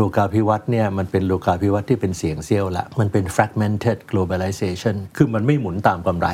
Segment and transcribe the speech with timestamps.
[0.00, 6.28] โลกาภิวัตน์เนี่ยมันเป็นโลกาภิวัตน์ที่เป็นเสียงเซี่ยวละมันเป็น fragmented globalization คือมันไม่หมุนตามกำไร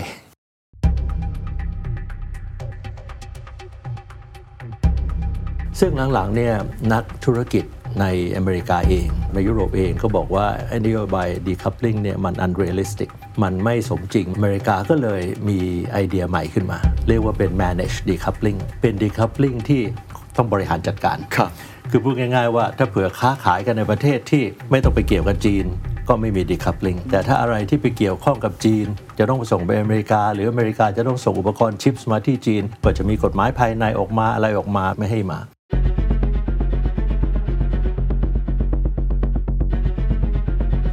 [5.81, 6.55] ซึ่งหลังๆเนี่ย
[6.93, 7.65] นักธุรกิจ
[8.01, 8.07] ใน
[8.37, 13.11] อเมริกาเอง ในยุโรปเองก็บอกว่าไอ้นโยบาย decoupling เนี่ยมัน unrealistic
[13.43, 15.59] มันไม่สมจริง อเมริกาก็เลยมี
[15.93, 16.79] ไอเดียใหม่ขึ้นมา
[17.09, 19.83] เรียกว่าเป็น manage decoupling เป็น decoupling ที่
[20.37, 21.51] ต้องบริหารจัดการครับ
[21.91, 25.67] คือพูดง่าย ๆ ว่าถ้าเผื่อค้าขายกันในประเทศที่ไม่ต้องไปเกี่ยวกับจีน
[26.09, 28.87] ก็ไม่มี decoupling แต่ถ้าอะไรที่ไปเกี่ยวข้องกับจีน
[29.19, 35.39] จะต้องส่งไปอเมริกา หรืออเมริกาจะต้องส่งอุปกรณ์ชิปส์มาที่จีนก็จะมีกฎหมายภายในออกมาอะไรออกมาไม่ให้มา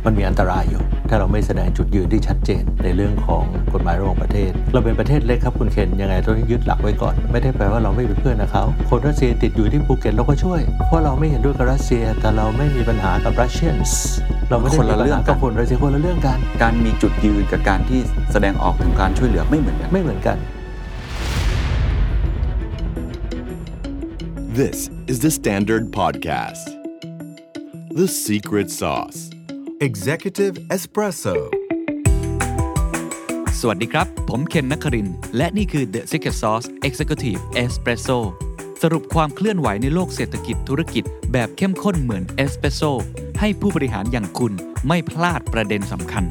[0.06, 0.84] มันมีอันตรายอยู่
[1.14, 3.44] ถ้าเราไม่แสดงจุดยืนที่ชัดเจนในเรื่องของ
[3.74, 13.76] กฎหมายระหว่างประเทศ เราเป็นประเทศเล็กครับคุณเคนยังไงต้องยึดหลักไว้ก่อน ไม่ได้แปลว่าเราไม่เป็นเพื่อนนะเขาคนรัสเซียติดอยู่ที่ภูเก็ตเราก็ช่วย เพราะเราไม่เห็นด้วยกับรัสเซีย แต่เราไม่มีปัญหากับรัสเซียน
[14.50, 18.00] เราไม่ได้คนละมีปัญเรื่องหากักับนคนรัสเซียคนละเรื่องกัน การมีจุดยืนกับการที่
[18.32, 20.38] แสดงออกถึงการช่วยเหลือไม่เหมือนกันไม่เหมือนกัน
[24.62, 26.66] This is the Standard Podcast.
[28.00, 29.31] The Secret Sauce.
[29.90, 31.36] Executive Espresso
[33.60, 38.18] สวัสดีครับ ผมเคนนักครินทร์และนี่คือ The Secret Sauce Executive Espresso
[38.82, 42.82] สรุปความเคลื่อนไหวในโลกเศรษฐกิจธุรกิจแบบเข้มข้นเหมือนเอสเปรสโซ
[43.40, 44.54] ให้ผู้บริหารอย่างคุณ
[44.88, 46.24] ไม่พลาดประเด็นสำคัญ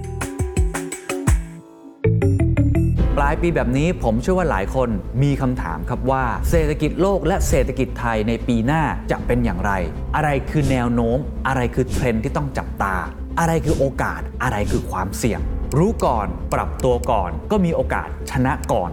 [3.17, 4.89] ปลายปีแบบนี้ผมเชื่อว่าหลายคน
[5.23, 9.73] มีคำถามครับว่า เศรษฐกิจโลกและเศรษฐกิจไทยในปีหน้าจะเป็นอย่างไร
[10.17, 12.97] อะไรคือแนวโน้ม อะไรคือเทรนด์ที่ต้องจับตา
[13.39, 15.41] อะไรคือโอกาสอะไรคือความเสี่ยง
[15.79, 18.91] รู้ก่อนปรับตัวก่อน ก็มีโอกาสชนะก่อน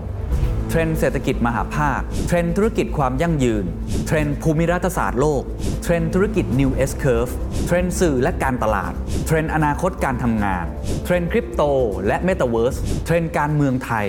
[0.69, 3.65] เทรนด์เศรษฐกิจมหภาค เทรนด์ธุรกิจความยั่งยืน
[4.05, 5.43] เทรนด์ภูมิรัฐศาสตร์โลก
[5.83, 7.33] เทรนด์ธุรกิจ New S Curve
[7.65, 8.93] เทรนด์สื่อและการตลาด
[9.25, 10.65] เทรนด์อนาคตการทำงาน
[11.03, 11.61] เทรนด์คริปโต
[12.08, 14.08] และ Metaverse เทรนด์การเมืองไทย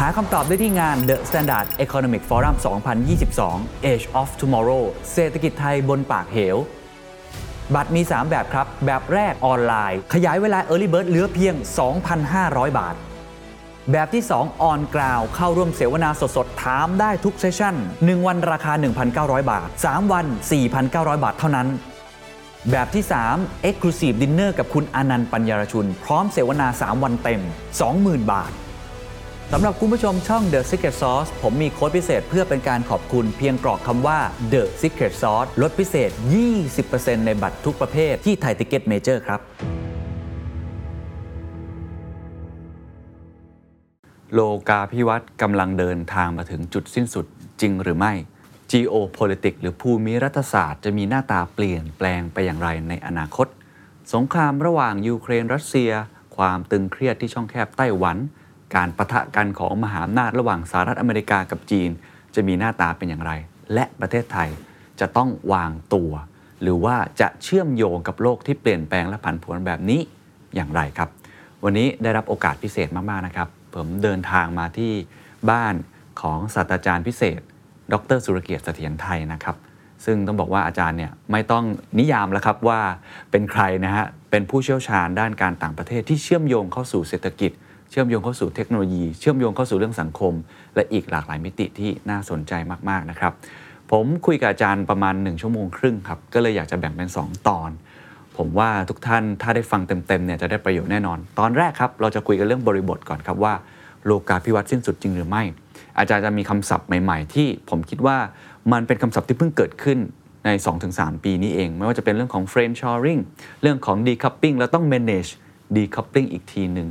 [0.00, 2.54] หาคำตอบได้ที่งาน The Standard Economic Forum
[3.20, 6.56] 2022 Age of Tomorrow เศรษฐกิจไทยบนปากเหว
[7.74, 11.54] บัตรมี 3 แบบครับ แบบแรกออนไลน์ ขยายเวลา Early Bird เหลือเพียง
[12.16, 12.94] 2,500 บาท
[13.92, 18.72] แบบที่2 on ground เข้าร่วมเสวนาสดๆ ถามได้ทุก session 1 วันราคา
[19.10, 20.26] 1,900 บาท 3 วัน
[20.74, 21.68] 4,900 บาทเท่านั้น
[22.70, 27.40] แบบที่ 3 Exclusive Dinner กับคุณอานันท์ปันยารชุน พร้อมเสวนา 3 วันเต็ม
[27.86, 28.52] 20,000 บาท
[29.52, 34.18] สำหรับคุณผู้ชมช่อง The Secret Sauce ผมมีโค้ดพิเศษเพื่อเป็นการขอบคุณเพียงกรอกคำว่า
[34.52, 36.10] The Secret Sauce ลดพิเศษ
[36.68, 39.40] 20%ในบัตรทุกประเภทที่ Thaiticketmajor ครับ
[44.32, 47.26] โลกาภิวัตน์กำลังเดินทางมาถึงจุดสิ้นสุด
[47.60, 48.12] จริงหรือไม่
[48.72, 53.46] geopolitics หรือภูมิรัฐศาสตร์จะมีหน้าตาเปลี่ยนแปลงไปอย่างไรในอนาคต
[54.14, 55.90] สงครามระหว่างยูเครนรัสเซีย
[56.36, 58.18] ความตึงเครียดที่ช่องแคบไต้หวัน
[58.74, 61.90] การประทะกันของมหาอำนาจระหว่างสหรัฐอเมริกากับจีน
[62.34, 63.32] จะมีหน้าตาเป็นอย่างไร
[63.74, 64.48] และประเทศไทย
[65.00, 66.12] จะต้องวางตัว
[66.62, 70.00] หรือว่าจะเชื่อมโยงกับโลกที่เปลี่ยนแปลงและผันผวนแบบนี้
[70.54, 71.08] อย่างไรครับ
[71.64, 74.92] วันนี้ได้รับโอกาสพิเศษมากๆนะครับ ผมเดินทางมาที่
[75.50, 75.74] บ้าน
[76.20, 77.40] ของศาสตราจารย์พิเศษ
[77.92, 79.56] ดรสุรเกียรติเสถียรไทยนะครับ
[80.04, 81.64] ซึ่งต้องบอกว่าอาจารย์เนี่ยไม่ต้อง
[81.98, 82.80] นิยามแล้วครับว่า
[83.30, 87.52] เป็นใครนะฮะ เป็นผู้เชี่ยวชาญด้านการต่างประเทศที่เชื่อมโยงเข้าสู่เศรษฐกิจ
[87.98, 90.32] ชื่อมโยงเข้าสู่เทคโนโลยี เชื่อมโยงเข้าสู่เรื่องสังคม
[90.74, 92.52] และอีกหลากหลายมิติที่น่าสนใจ
[92.88, 93.32] มากๆนะครับ
[93.92, 97.70] ผมคุยกับอาจารย์ประมาณ 1 ชั่วโมงครึ่งครับ ก็เลยอยากจะแบ่งเป็น 2 ตอน
[98.36, 103.54] ผมว่าทุกท่านถ้าได้ฟังเต็มๆเนี่ยจะได้ประโยชน์แน่นอน ตอนแรกครับเราจะคุยกันเรื่องบริบทก่อนครับว่า
[104.04, 105.42] โลกาภิวัตน์สิ้นสุดจริงหรือไม่
[105.98, 108.16] อาจารย์จะมีคำศัพท์ใหม่ ๆ ที่ผมคิดว่า
[108.72, 109.98] มันเป็นคำศัพท์ที่เพิ่งเกิดขึ้น
[110.44, 110.50] ใน
[110.88, 113.20] 2-3 ปีนี้เอง ไม่ว่าจะเป็นเรื่องของ frame shoring
[113.62, 115.30] เรื่องของ decoupling แล้วต้อง manage
[115.76, 116.88] decoupling อีกทีหนึ่ง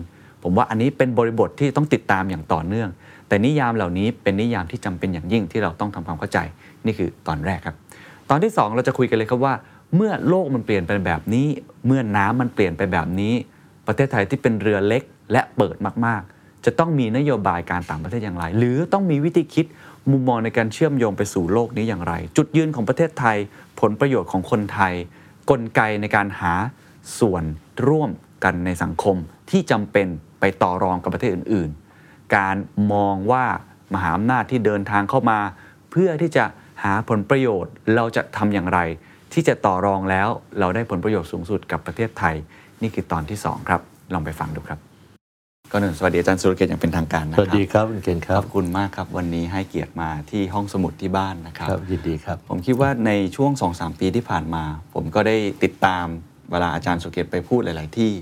[0.48, 2.90] ผมว่าอันนี้เป็นบริบทที่ต้องติดตามอย่างต่อเนื่อง
[3.28, 6.40] แต่นิยามเหล่านี้เป็นนิยามที่จำเป็นอย่างยิ่งที่เราต้องทำความเข้าใจ
[6.86, 7.76] นี่คือตอนแรกครับ
[8.30, 9.54] ตอนที่ 2 เราจะคุยกันเลยครับว่า
[9.96, 11.48] เมื่อโลกมันเปลี่ยนไปแบบนี้
[11.86, 13.34] เมื่อน้ำมันเปลี่ยนไปแบบนี้
[13.88, 15.76] ประเทศไทยที่เป็นเรือเล็กและเปิด
[16.06, 19.66] มากๆ จะต้องมีนโยบายการต่างประเทศอย่างไร หรือต้องมีวิธีคิด
[20.12, 23.38] มุมมองในการเชื่อมโยงไปสู่โลกนี้อย่างไร จุดยืนของประเทศไทย
[23.80, 24.94] ผลประโยชน์ของคนไทย
[25.50, 26.54] กลไกในการหา
[27.20, 27.44] ส่วน
[27.88, 28.12] ร่วม
[28.44, 29.16] กันในสังคม
[29.50, 30.08] ที่จำเป็น
[30.40, 31.70] ไปต่อรองกับประเทศอื่น
[32.02, 32.56] ๆ การ
[32.94, 33.46] มองว่า
[33.94, 35.40] มหาอำนาจที่เดินทางเข้ามา
[35.92, 36.46] เพื่อที่จะ
[36.84, 38.80] หาผลประโยชน์เราจะทำอย่างไร
[39.34, 40.28] ที่จะต่อรองแล้ว
[40.60, 42.36] เราได้ผลประโยชน์สูงสุดกับประเทศไทย
[42.82, 43.82] นี่คือตอนที่ 2 ครับ
[44.14, 44.80] ลองไปฟังดูครับ
[45.72, 56.06] ก็หนึ่งสวัสดีอาจารย์สุรเกียรติอย่างเป็นทางการนะสครัวัสดีครับคุณเคนคขรับอบคุณมากครับ วันนี้ให้เกียรติมาที่ห้องสมุดที่บ้านนะครับครับยินดีครับ ผมคิดว่าในช่วง 2-3 ปีที่ผ่านมา ผมก็ได้ติดตาม
[56.52, 58.14] เวลาอาจารย์สุรเกียรติไปพูดหลาย ๆ ที่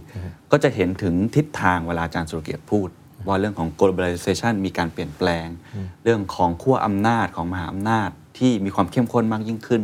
[0.51, 2.89] ก็จะเห็นถึงทิศทางเวลาอาจารย์สุรเกียรติพูด
[3.27, 5.47] ว่าเรื่องของ globalization มีการเปลี่ยนแปลง
[6.03, 9.83] เรื่องของขั้วอำนาจของมหาอำนาจที่มีความเข้มข้นมากยิ่งขึ้น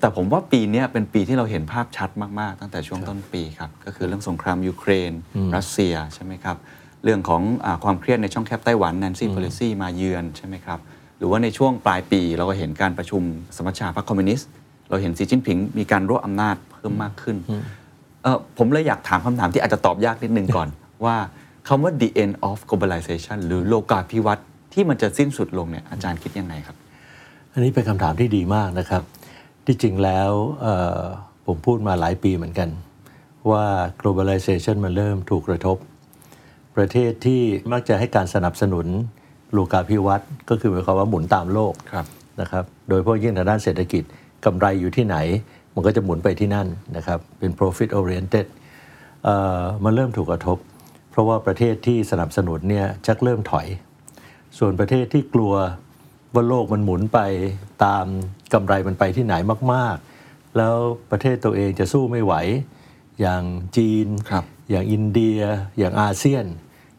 [0.00, 2.10] แต่ผมว่าปีเนี้ยเป็นปีที่เราเห็นภาพชัด
[2.40, 5.12] มาก ๆ ตั้งแต่ช่วงต้นปีครับ ก็คือเรื่องสงครามยูเครน
[5.56, 6.56] รัสเซียใช่ไหมครับ
[7.04, 10.78] เรื่องของอาความเครียดในช่องแคบไต้หวันแนนซี่ p พ l ซีมาเยือนใช่ไหมครับ
[11.18, 13.22] หรือว่าในช่วงปลายปีเราก็เห็นการประชุม
[13.56, 14.48] สมัชชาพรรคคอมมิวนิสต์
[14.88, 17.36] เราเห็นสีจิ้นผิงมีการรวบอำนาจเพิ่มมากขึ้น
[18.22, 20.68] เออผมเลยอยากถามคำถามที่อาจจะตอบยากนิดนึงก่อน
[21.04, 21.16] ว่า
[21.68, 26.76] คำว่า the end of globalization หรือโลกาภิวัตน์ที่มันจะสิ้นสุดลงเนี่ยอาจารย์คิดยังไงครับ
[27.52, 29.02] อันนี้เป็นคำถามที่ดีมากนะครับ
[29.66, 31.00] ที่จริงแล้วเอ่อ
[31.46, 32.68] ผมพูดมาหลายปีเหมือนกัน
[33.50, 33.64] ว่า
[34.00, 35.76] globalization มันเริ่มถูกกระทบ
[36.76, 37.42] ประเทศที่
[37.72, 38.86] มักจะให้การสนับสนุน
[39.52, 42.06] โลกาภิวัตน์ก็คือหมายความว่าหมุนตามโลกครับ
[42.40, 44.02] นะครับ โดยเฉพาะยิ่งทางด้านเศรษฐกิจ
[44.44, 45.16] กำไรอยู่ที่ไหน
[45.74, 46.66] มันก็จะหมุนไปที่นั่น
[46.96, 48.46] นะครับ เป็น profit oriented
[49.24, 50.58] เอ่อมันเริ่มถูกกระทบ
[51.10, 53.66] เพราะว่าประเทศที่สนับสนุนเนี่ยชักเริ่มถอย
[54.58, 55.54] ส่วนประเทศที่กลัว
[56.34, 57.20] ว่าโลกมันหมุนไป
[57.84, 58.06] ตาม
[58.52, 59.34] กำไรมันไปที่ไหน
[59.72, 60.76] มาก ๆ แล้ว
[61.10, 62.34] ประเทศตัวเองจะสู้ไม่ไหว
[63.20, 63.42] อย่าง
[63.76, 65.40] จีนครับอย่างอินเดีย
[65.78, 66.44] อย่างอาเซียน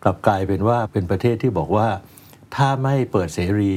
[0.04, 1.88] กลับกลายเป็นว่าเป็นประเทศที่บอกว่า
[2.56, 3.74] ถ้าไม่เปิดเสรี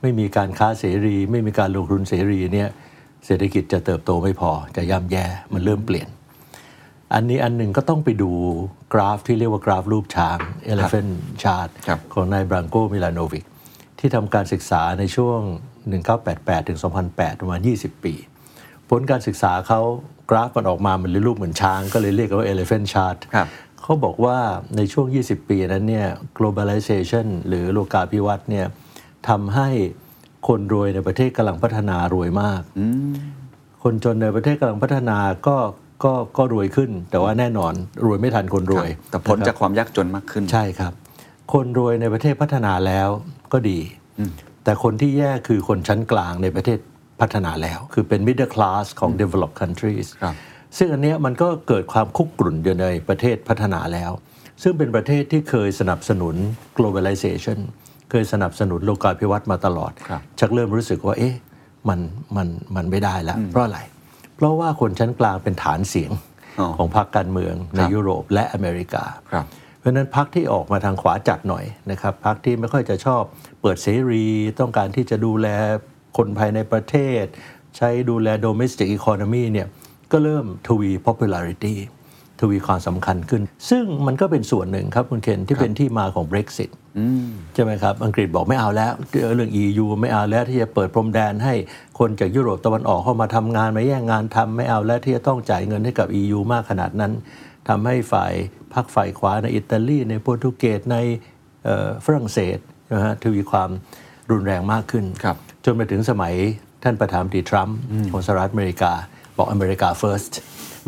[0.00, 2.70] ไม่มีการค้าเสรี ไม่มีการลงทุนเสรีเนี่ย
[3.26, 6.08] เศรษฐกิจจะเติบโตไม่พอจะย่ำแย่มันเริ่มเปลี่ยน
[7.14, 8.30] อันนี้อันหนึ่งก็ต้องไปดู
[8.92, 10.38] กราฟที่เรียกว่ากราฟรูปช้าง
[10.72, 11.12] elephant
[11.42, 13.44] chart ครับของนายบรังโกมิลานโนวิก
[13.98, 15.38] ที่ทำการศึกษาในช่วง
[16.04, 16.78] 1988ถึง
[17.10, 18.14] 2008 ประมาณ 20 ปี
[18.90, 19.80] ผลการศึกษาเขา
[20.30, 23.48] กราฟมันออกมามันเลยรูปเหมือนช้าง ก็เลยเรียกกันว่า elephant chart ครับ
[23.82, 24.38] เขาบอกว่า
[24.76, 26.08] ในช่วง 20 ปีนั้นเนี่ย
[26.38, 28.66] globalization หรือโลกาภิวัตน์เนี่ย
[29.28, 29.68] ทำให้
[30.48, 32.62] คนรวยในประเทศกำลังพัฒนารวยมาก
[33.82, 35.56] คนจนในประเทศกำลังพัฒนาก็
[36.04, 37.72] ก็ก็รวยขึ้น แต่ว่าแน่นอน
[38.04, 40.92] รวยไม่ทันคนรวย แต่พ้นนะครับจากความยากจนมากขึ้น ใช่ครับ
[41.52, 43.08] คนรวยในประเทศพัฒนาแล้ว
[43.52, 43.80] ก็ดี
[44.64, 46.78] แต่คนที่แย่คือคนชั้นกลางในประเทศ
[47.20, 50.34] พัฒนาแล้ว คือเป็น middle class ของ developed countries ครับ
[50.78, 54.10] ซึ่งอันเนี้ยมันก็เกิดความคุกกรุ่นอยู่ในประเทศพัฒนาแล้ว
[54.62, 56.34] ซึ่งเป็นประเทศที่เคยสนับสนุน
[56.76, 57.58] globalization
[57.88, 61.34] เคยสนับสนุนโลกาภิวัตน์มาตลอดครับชักเริ่มรู้สึกว่า เอ๊ะ
[61.88, 62.00] มัน
[62.36, 63.80] มันมันไม่ได้แล้วเพราะอะไร
[64.36, 66.12] เพราะว่าคนชั้นกลางเป็นฐานเสียง
[66.60, 69.46] อ๋อของพรรคการเมืองในครับยุโรปและอเมริกาครับ
[69.78, 73.22] เพราะฉะนั้นพรรคที่ออกมาทางขวาจัดหน่อยนะครับพรรคที่ไม่ค่อยจะชอบ
[73.60, 74.26] เปิดเสรี
[74.60, 75.48] ต้องการที่จะดูแล
[76.16, 77.24] คนภายในประเทศ
[77.76, 79.68] ใช้ดูแล domestic economy เนี่ย
[80.12, 81.74] ก็เริ่มทวี popularity
[82.40, 86.70] ทวีความสำคัญขึ้น ซึ่งมันก็เป็นส่วนหนึ่งครับคุณเคนที่เป็นที่มาของ Brexit
[87.54, 88.92] ใช่ไหมครับ อังกฤษบอกไม่เอาแล้ว
[89.34, 91.54] เรื่อง EU ไม่เอาแล้วที่จะเปิดพรมแดนให้
[91.98, 97.12] คนจากยุโรปตะวันออกเข้ามาทำงานมาแย่งงานทำไม่เอาแล้วที่จะต้องจ่ายเงินให้กับ EU มากขนาดนั้น
[97.68, 98.32] ทำให้ฝ่าย
[98.74, 100.96] พรรคฝ่ายขวาในอิตาลีในโปรตุเกสใน
[101.64, 102.58] เอ่อฝรั่งเศส
[102.92, 103.70] นะฮะทวีความ
[104.30, 106.34] รุนแรงมากขึ้นครับจนมาถึงสมัย
[106.82, 107.76] ท่านประธานาธิบดีทรัมป์
[108.12, 108.92] ของสหรัฐอเมริกา
[109.36, 110.32] บอกอเมริกา first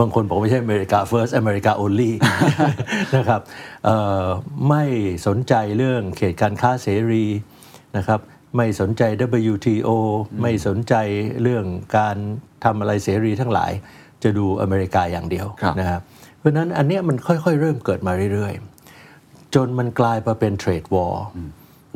[0.00, 2.12] บางคนบอกไม่ใช่อเมริกา first อเมริกา only
[3.16, 3.40] นะครับ
[3.84, 4.26] เอ่อ
[4.68, 4.84] ไม่
[5.26, 7.26] สนใจเรื่องเขตการค้าเสรี
[7.96, 8.20] นะครับ
[8.56, 9.02] ไม่สนใจ
[9.52, 9.90] WTO
[10.42, 10.94] ไม่สนใจ
[11.42, 11.64] เรื่อง
[11.98, 12.16] การ
[12.64, 13.72] ทำอะไรเสรีทั้งหลาย
[14.22, 16.00] จะดูอเมริกาอย่างเดียวครับนะครับ
[16.38, 21.25] เพราะฉะนั้นอันเนี้ยมันค่อยๆ เริ่มเกิดมาเรื่อยๆ จนมันกลายมาเป็นเทรดวอร์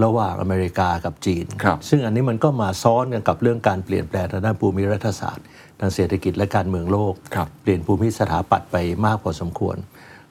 [0.05, 5.47] ระหว่างอเมริกากับจีนครับซึ่งอันนี้มันก็มาซ้อนกันกับเรื่องการเปลี่ยนแปลงทางด้านภูมิรัฐศาสตร์
[5.81, 9.79] ทางเศรษฐกิจและการเมืองโลกครับเปลี่ยนภูมิสถาปัตย์ไปมากพอสมควร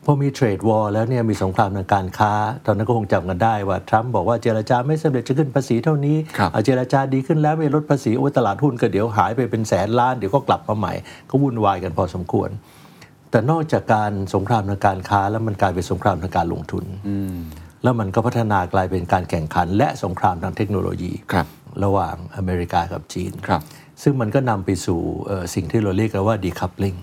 [0.07, 2.34] พอมีเทรดวอร์แล้วเนี่ยมีสงครามทางการค้า
[2.65, 10.93] ตอนนั้นก็คงจำกันได้ว่า ทรัมป์บอกว่าเจรจาไม่สำเร็จจะขึ้นภาษีเท่านี้ครับเอาเจรจาดีขึ้นแล้วไม่ลดภาษีโอ้ยตลาดหุ้นก็เดี๋ยวหายไปเป็นแสนล้านเดี๋ยวก็กลับมาใหม่
[11.29, 12.50] ก็วุ่นวายกันพอสมควร
[13.31, 16.86] แต่นอกจากการสงครามทางการค้าแล้วมันกลายเป็นสงครามทางการลงทุน
[17.86, 21.48] แล้วมันก็พัฒนากลายเป็นการแข่งขัน และสงครามทางเทคโนโลยีครับ
[21.84, 23.62] ระหว่างอเมริกากับจีนครับ
[24.04, 26.98] ซึ่งมันก็นำไปสู่เอ่อสิ่งที่เราเรียกกันว่า decoupling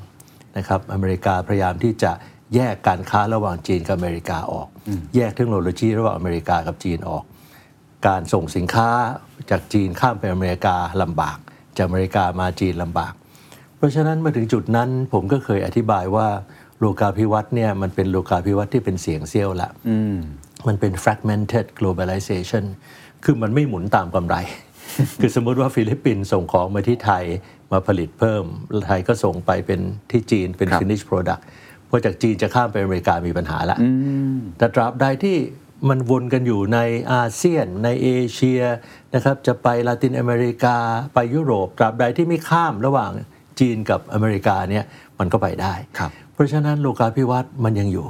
[0.57, 2.13] นะครับอเมริกาพยายามที่จะ
[2.55, 4.69] แยกการค้าระหว่างจีนกับอเมริกาออก
[5.17, 7.25] แยกเทคโนโลยีระหว่างอเมริกากับจีนออก
[8.07, 8.89] การส่งสินค้า
[9.51, 11.39] จากจีนข้ามไปอเมริกาลำบาก
[11.77, 13.13] จากอเมริกามาจีนลำบาก
[13.77, 16.29] เพราะฉะนั้นมาถึงจุดนั้นผมก็เคยอธิบายว่า
[16.79, 19.71] โลกาภิวัตน์เนี่ยมันเป็นโลกาภิวัตน์ที่เป็นเสี่ยงเสี้ยวละ
[20.69, 22.65] มันเป็น fragmented globalization
[23.25, 24.37] คือมันไม่หมุนตามกำไร
[25.21, 27.25] คือสมมุติว่าฟิลิปปินส์ส่งของมาที่ไทย
[27.73, 28.45] มาผลิตเพิ่ม
[28.87, 31.43] ไทยก็ส่งไปเป็นที่จีนเป็นครับ finish product
[31.93, 33.79] เพราะจากจีนจะข้ามไปอเมริกามีปัญหาละ
[34.59, 35.37] แต่ตราบใดที่
[35.89, 36.79] มันวนกันอยู่ใน
[37.13, 38.61] อาเซียนในเอเชีย
[39.15, 40.77] นะครับจะไปลาตินอเมริกา
[41.15, 43.11] ไปยุโรป ตราบใดที่ไม่ข้ามระหว่าง
[43.61, 44.85] จีนกับอเมริกาเนี่ย
[45.19, 45.75] มันก็ไปได้
[46.32, 48.07] ค รับเพราะฉะนั้นโลกาภิวัตน์มันยังอยู่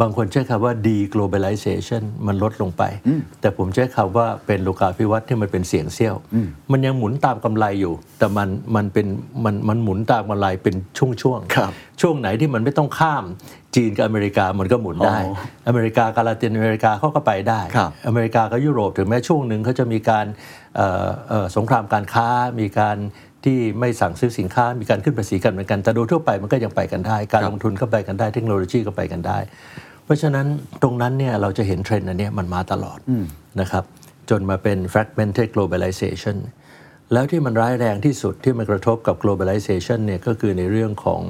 [0.00, 2.82] บางคนใช้คำว่า deglobalization มันลดลงไป
[3.40, 6.14] แต่ผมใช้คำว่าเป็นโลกาภิวัตน์ที่มันเป็นเสียงเซี่ยว
[6.72, 9.06] มันยังหมุนตามกำไรอยู่ แต่มันมันเป็น
[9.44, 13.24] มันมันหมุนตามกำไรเป็นช่วงครับๆช่วงไหนที่มันไม่ต้องข้าม
[13.74, 15.32] จีนกับอเมริกามันก็หมุนได้อ๋อ
[15.68, 20.26] อเมริกากับลาตินอเมริกาเขาก็ไปได้ครับอเมริกากับยุโรปถึงแม้ช่วงหนึ่งเขาจะมีการ
[20.76, 22.28] เอ่อเอ่อสงครามการค้า
[22.60, 22.96] มีการ
[23.44, 29.38] ที่ไม่สั่งซื้อสินค้ามีการขึ้นภาษีกันเหมือนกันแต่โดยทั่วไปมันก็ยังไปกันได้ การครับลงทุนก็ไปกันได้เทคโนโลยีก็ไปกันได้
[30.04, 30.46] เพราะฉะนั้น
[30.82, 32.98] ตรงนั้นเนี่ยเราจะเห็นเทรนด์อันเนี้ยมันมาตลอด
[33.60, 33.84] นะครับ
[34.30, 36.36] จนมาเป็น fragmented globalization
[37.12, 41.20] แล้วที่มันร้ายแรงที่สุดที่มันกระทบกับ globalization เนี่ยก็คือในเรื่องของ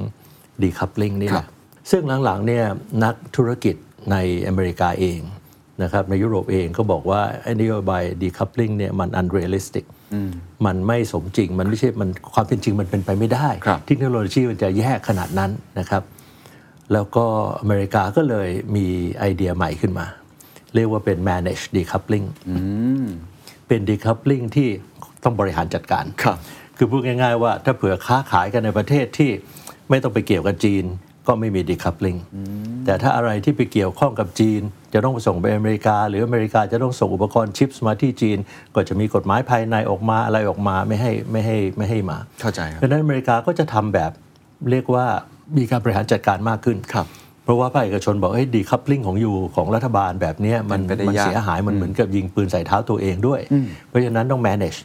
[0.63, 1.47] decoupling นี่แหครัละบ
[1.91, 2.65] ซึ่งหลังๆเนี่ย
[3.03, 3.75] นักธุรกิจ
[4.11, 4.17] ใน
[4.47, 5.19] อเมริกาเอง
[5.83, 9.85] นะครับในยุโรปเองก็บอกว่าไอ้นโยบาย decoupling เนี่ยมัน unrealistic
[10.65, 16.03] มันไม่สมจริง มันไม่ใช่มันความเป็นจริงมันเป็นไปไม่ได้ครับเทคโนโลยีมันจะแยกขนาดนั้นนะครับ
[16.93, 17.25] แล้วก็
[17.59, 18.87] อเมริกาก็เลยมี
[19.19, 20.05] ไอเดียใหม่ขึ้นมา
[20.75, 22.27] เรียกว่าเป็น manage decoupling
[23.67, 24.69] เป็น decoupling ที่
[25.23, 26.37] ต้องบริหารจัดการครับ
[26.77, 29.31] คือพูดง่ายๆว่าถ้าเผื่อค้าขายกันในประเทศที่
[29.89, 30.83] ไม่ต้องไปเกี่ยวกับจีน
[31.27, 32.19] ก็ไม่มี decoupling
[32.85, 34.61] แต่ถ้าอะไรที่ไปเกี่ยวข้องกับจีน
[34.93, 38.37] จะต้องส่งไปอเมริกา หรืออเมริกาจะต้องส่งอุปกรณ์ชิปส์มาที่จีน
[38.75, 44.11] ก็จะมีกฎหมายภายในออกมาอะไรออกมาไม่ให้ไม่ให้ไม่ให้มาเข้าใจครับเพราะฉะนั้นอเมริกาก็จะทำแบบ
[44.71, 45.05] เรียกว่า
[45.57, 47.07] มีการบริหารจัดการมากขึ้นครับ
[47.43, 53.41] เพราะว่าภาคเอกชนบอกเฮ้ยดีคัพลิงของอยู่ของรัฐบาลแบบเนี้ยมันเป็นไปได้มันยากเสียหายมันเหมือนกับยิงปืนใส่เท้าตัวเองด้วย
[53.87, 54.79] เพราะฉะนั้นต้อง manage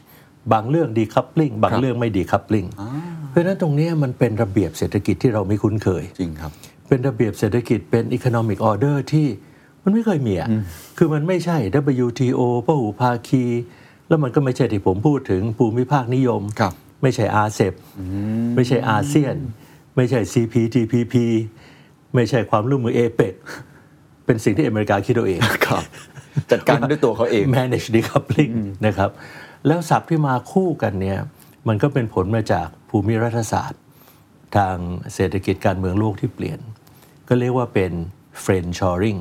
[0.53, 2.65] บางเรื่องดีคัพลิงบางเรื่องไม่ดีคัพลิง
[3.29, 6.51] เพราะฉะนั้นตรงเนี้ยมันเป็นระเบียบเศรษฐกิจที่เราไม่คุ้นเคยจริงครับ
[6.87, 9.27] เป็นระเบียบเศรษฐกิจเป็น economic order ที่
[9.83, 10.49] มันไม่เคยมีอะ
[10.97, 11.57] คือมันไม่ใช่
[12.05, 13.43] WTO พหูภาคี
[14.07, 17.73] แล้วมันก็ไม่ใช่ที่ผมพูดถึงภูมิภาคนิยมครับไม่ใช่อาเซบ
[18.55, 19.35] ไม่ใช่อาเซียน
[19.95, 21.15] ไม่ใช่ CPTPP
[22.15, 23.33] ไม่ใช่ความร่วมมือเอเปก
[24.25, 25.83] เป็นสิ่งที่อเมริกาคิดเอาเองครับ
[26.51, 28.51] จัดการด้วยตัวเขาเอง manage decoupling
[28.85, 29.09] นะครับ
[29.67, 31.19] แล้วศัพท์ที่มาคู่กันเนี่ย
[31.67, 33.81] มันก็เป็นผลมาจากภูมิรัฐศาสตร์
[34.55, 34.75] ทาง
[35.13, 36.59] เศรษฐกิจการเมืองโลกที่เปลี่ยน
[37.27, 37.91] ก็เรียกว่าเป็น
[38.43, 39.19] friendshoring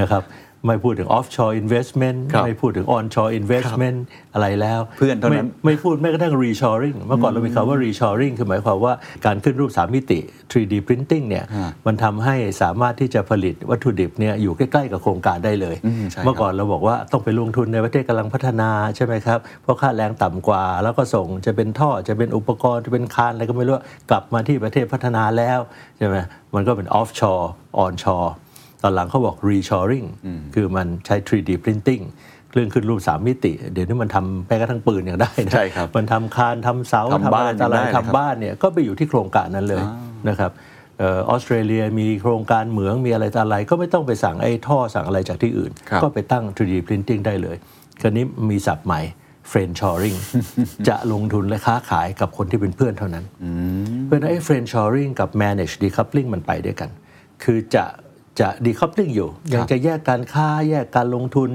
[0.00, 0.22] นะครับ
[0.66, 3.98] ไม่พูดถึง offshore investment ครับไม่พูดถึง onshore investment
[4.34, 8.92] อะไรแล้ว เพื่อนเท่านั้นไม่ไม่พูดแม้กระทั่ง reshoring เมื่อก่อนเรามีคำว่า reshoring คือหมายความว่า
[9.26, 10.18] การขึ้นรูปสามมิติ
[10.52, 23.74] 3D printing เนี่ยฮะมันทำให้สามารถที่จะผลิตวัตถุดิบเนี่ยอยู่ใกล้ ๆ กับโครงการได้เลยอืมใช่ครับเมื่อก่อนเราบอกว่าต้องไปลงทุนในประเทศกำลังพัฒนาใช่ไหมครับ เพราะค่าแรงต่ำกว่า แล้วก็ส่งจะเป็นท่อจะเป็นอุปกรณ์จะเป็นคานอะไรก็ไม่รู้
[24.10, 25.58] กลับมาที่ประเทศพัฒนาแล้ว
[25.98, 26.16] ใช่ไหม
[26.54, 27.44] มันก็เป็น offshore
[27.84, 28.30] onshore
[28.84, 30.06] ตอนหลังเขาบอก reshoring
[30.54, 32.04] คือมันใช้ 3D printing
[32.50, 39.82] เครื่องขึ้นรูปสามมิติ เดี๋ยวนี้มันทำแม้กระทั่งปืนยังได้นะใช่ครับมันทำคานทำเสาทำบ้านทำอะไรยังได้เลยครับทำบ้านเนี่ยก็ไปอยู่ที่โครงการนั้นเลย
[40.28, 40.50] นะครับ
[40.98, 47.56] เออออสเตรเลียมีโครงการเหมืองมีอะไรต่ออะไร ก็ไม่ต้องไปสั่งไอ้ท่อสั่งอะไรจากที่อื่นครับก็ไปตั้ง 3D printing ได้เลย
[48.00, 49.00] คราวนี้มีศัพท์ใหม่
[49.50, 50.18] friendshoring
[50.88, 53.24] จะลงทุนและค้าขายกับคนที่เป็นเพื่อนเท่านั้น
[54.04, 56.90] เพราะฉะนั้นไอ้ friendshoring กับ manage decoupling มันไปด้วยกัน
[57.44, 57.84] คือจะ
[58.40, 61.50] จะ decoupling อยู่ ยังจะแยกการค้า แยกการลงทุน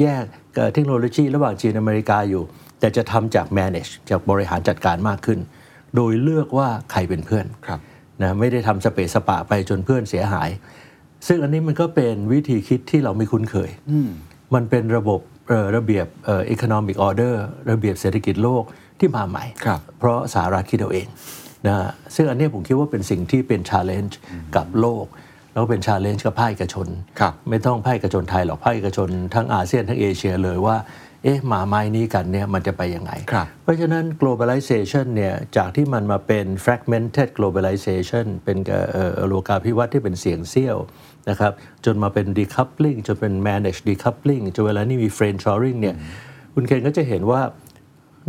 [0.00, 0.24] แยก
[0.56, 2.42] เอ่อเทคโนโลยีระหว่างจีนอเมริกาอยู่
[2.80, 5.38] แต่จะทำจาก manage จากบริหารจัดการมากขึ้น
[5.96, 7.80] โดยเลือกว่าใครเป็นเพื่อนครับ
[8.22, 10.48] นะไม่ได้ทำสเปซสปะไปจนเพื่อนเสียหาย
[11.28, 13.70] ซึ่งอันนี้มันก็เป็นวิธีคิดที่เราไม่คุ้นเคย
[14.54, 17.34] มันเป็นระบบเอ่อระเบียบเอ่อ economic order
[17.70, 18.62] ระเบียบเศรษฐกิจโลก
[18.98, 21.06] ที่มาใหม่ครับเพราะสหรัฐคิดเอาเอง
[21.66, 24.14] นะฮะซึ่งอันเนี้ยผมคิดว่าเป็นสิ่งที่เป็น challenge
[24.56, 25.04] กับโลก
[25.52, 26.86] แล้วก็เป็น challenge กับภาคเอกชน
[27.20, 30.76] ครับไม่ต้องภาคเอกชนไทยหรอกภาคเอกชนทั้งอาเซียนทั้งเอเชียเลยว่า
[31.24, 40.76] เอ๊ะมาไม้นี้กันเนี่ยมันจะไปยังไงครับเพราะฉะนั้น globalization เนี่ยจากที่มันมาเป็น fragmented globalization เป็นเอ่อเอ่อโลกาภิวัตน์ที่เป็นเสียงเซี่ยว
[41.30, 41.52] นะครับ
[41.84, 45.96] จนมาเป็น decoupling จนเป็น managed decoupling จนเวลานี้มี friendshoring เนี่ย
[46.54, 47.40] คุณเคนก็จะเห็นว่า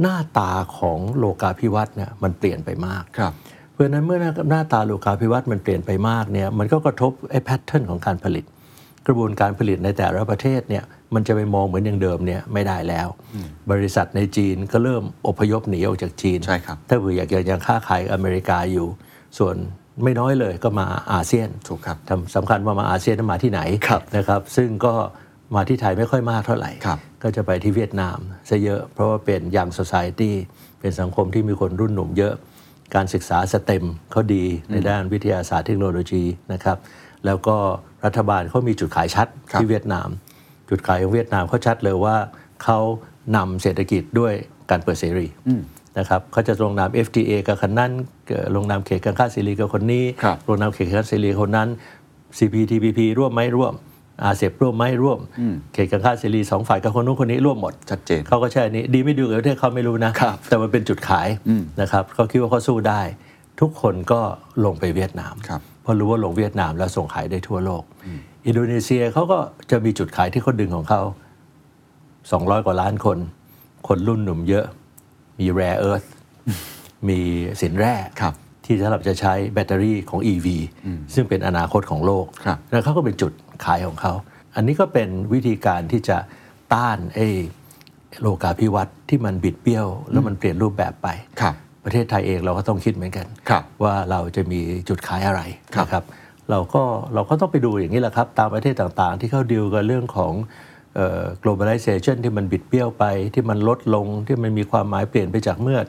[0.01, 8.45] หน้าตาของโลกาภิวัตน์เนี่ยมันเปลี่ยนไปมากครับเพ ราะฉะนั้นเมื่อหน้าหน้าตาโลกาภิวัตน์มันเปลี่ยนไปมากเนี่ยมันก็กระทบไอ้แพทเทิร์นของการผลิต
[9.07, 10.83] กระบวนการผลิตในแต่ละประเทศเนี่ย
[11.13, 13.07] มันจะไปมองเหมือนอย่างเดิมเนี่ยไม่ได้แล้ว
[13.71, 18.87] บริษัทในจีนก็เริ่มอพยพหนีออกจากจีนใช่ครับถ้าเผื่ออยากจะยังค้าขายกับอเมริกาอยู่
[19.37, 19.55] ส่วน
[20.03, 24.93] ไม่น้อยเลยก็มาอาเซียนถูกครับทำสำคัญว่ามาอาเซียนนั้นมาที่ไหนครับนะครับซึ่งก็
[25.55, 28.17] มาที่ไทยไม่ค่อยมากเท่าไหร่ครับก็จะไปที่เวียดนาม
[28.49, 30.31] ซะเยอะ เพราะว่าเป็นยัง society
[30.79, 32.33] เป็นสังคมที่มีคนรุ่นหนุ่มเยอะ
[32.95, 36.77] การศึกษาสเต็มเขาดีในด้านวิทยาศาสตร์เทคโนโลยีนะครับ
[37.25, 37.57] แล้วก็
[38.05, 40.09] รัฐบาลเขามีจุดขายชัดครับที่เวียดนาม
[40.69, 42.15] จุดขายของเวียดนามเขาชัดเลยว่า
[42.63, 42.79] เขา
[43.35, 44.33] นำเศรษฐกิจด้วย
[44.69, 45.27] การเปิดเสรี
[45.97, 47.91] นะครับเขาจะลงนาม FTA กับคนนั้น
[48.27, 51.69] เอ่อลงนามเขตการค้าเสรีกับคนนี้ครับลงนามเขตการค้าเสรีคนนั้น
[52.37, 53.73] CPTPP ร่วมไหมร่วม
[54.25, 55.19] อาเซียร่วมไหมร่วม
[55.73, 61.27] เขตการค้าเสรีสองฝ่ายกับคนนู้นคนนี้ร่วมหมดชัดเจนเขาก็ใช่อันนี้ดีไม่ดีกับประเทศเขาไม่รู้นะครับแต่มันเป็นจุดขาย
[61.81, 63.01] นะครับเขาคิดว่าเขาสู้ได้
[63.61, 64.21] ทุกคนก็
[64.65, 67.83] ลงไปเวียดนามครับเพราะรู้ว่าลงเวียดนามแล้วส่งขายได้ทั่วโลก
[68.45, 69.39] อินโดนีเซียเขาก็
[69.71, 71.01] จะมีจุดขายที่เขาดึงของเขา
[71.83, 73.17] 200 กว่าล้านคน
[73.87, 74.65] คนรุ่นหนุ่มเยอะ
[75.39, 76.03] มีแร่เอิร์ธ
[77.09, 77.19] มี
[77.61, 78.33] สินแร่ครับ
[78.65, 80.47] ที่สำหรับจะใช้แบตเตอรี่ของ EV
[81.13, 83.31] ซึ่งเป็นอนาคตของโลกครับแล้วเขาก็เป็นจุด
[83.65, 84.13] ขายของเขา
[84.55, 86.17] อันนี้ก็เป็นวิธีการที่จะ
[86.73, 87.27] ต้านไอ้
[88.21, 91.07] โลกาภิวัตน์ที่มันบิดเบี้ยว แล้วมันเปลี่ยนรูปแบบไป
[91.41, 95.41] ครับ ประเทศไทยเองเราก็ต้องคิดเหมือนกันครับว่าเราจะมีจุดขายอะไร
[95.75, 96.03] ครับนะครับ
[96.49, 100.33] เราก็เราก็ต้องไปดูอย่างนี้แหละครับ ตามประเทศต่างๆ ที่เขาดีลกับเรื่องของ
[100.95, 105.79] เอ่อ globalization ที่มันบิดเบี้ยวไปที่มันลดลงที่มันมีความหมายเปลี่ยนไปจากเมื่อ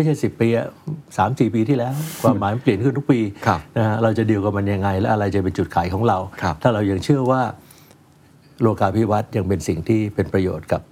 [0.00, 0.68] ไม่ใช่สิปีอะ
[1.16, 7.42] สามสี่ปีที่แล้วความหมายมันเปลี่ยนขึ้นทุกปีครับนะฮะเราจะดีลกับมันยังไง และอะไรจะเป็นจุดขายของเราครับถ้าเรายังเชื่อว่า
[8.62, 10.82] โลกาภิวัตน์ยังเป็นสิ่งที่เป็นประโยชน์กับ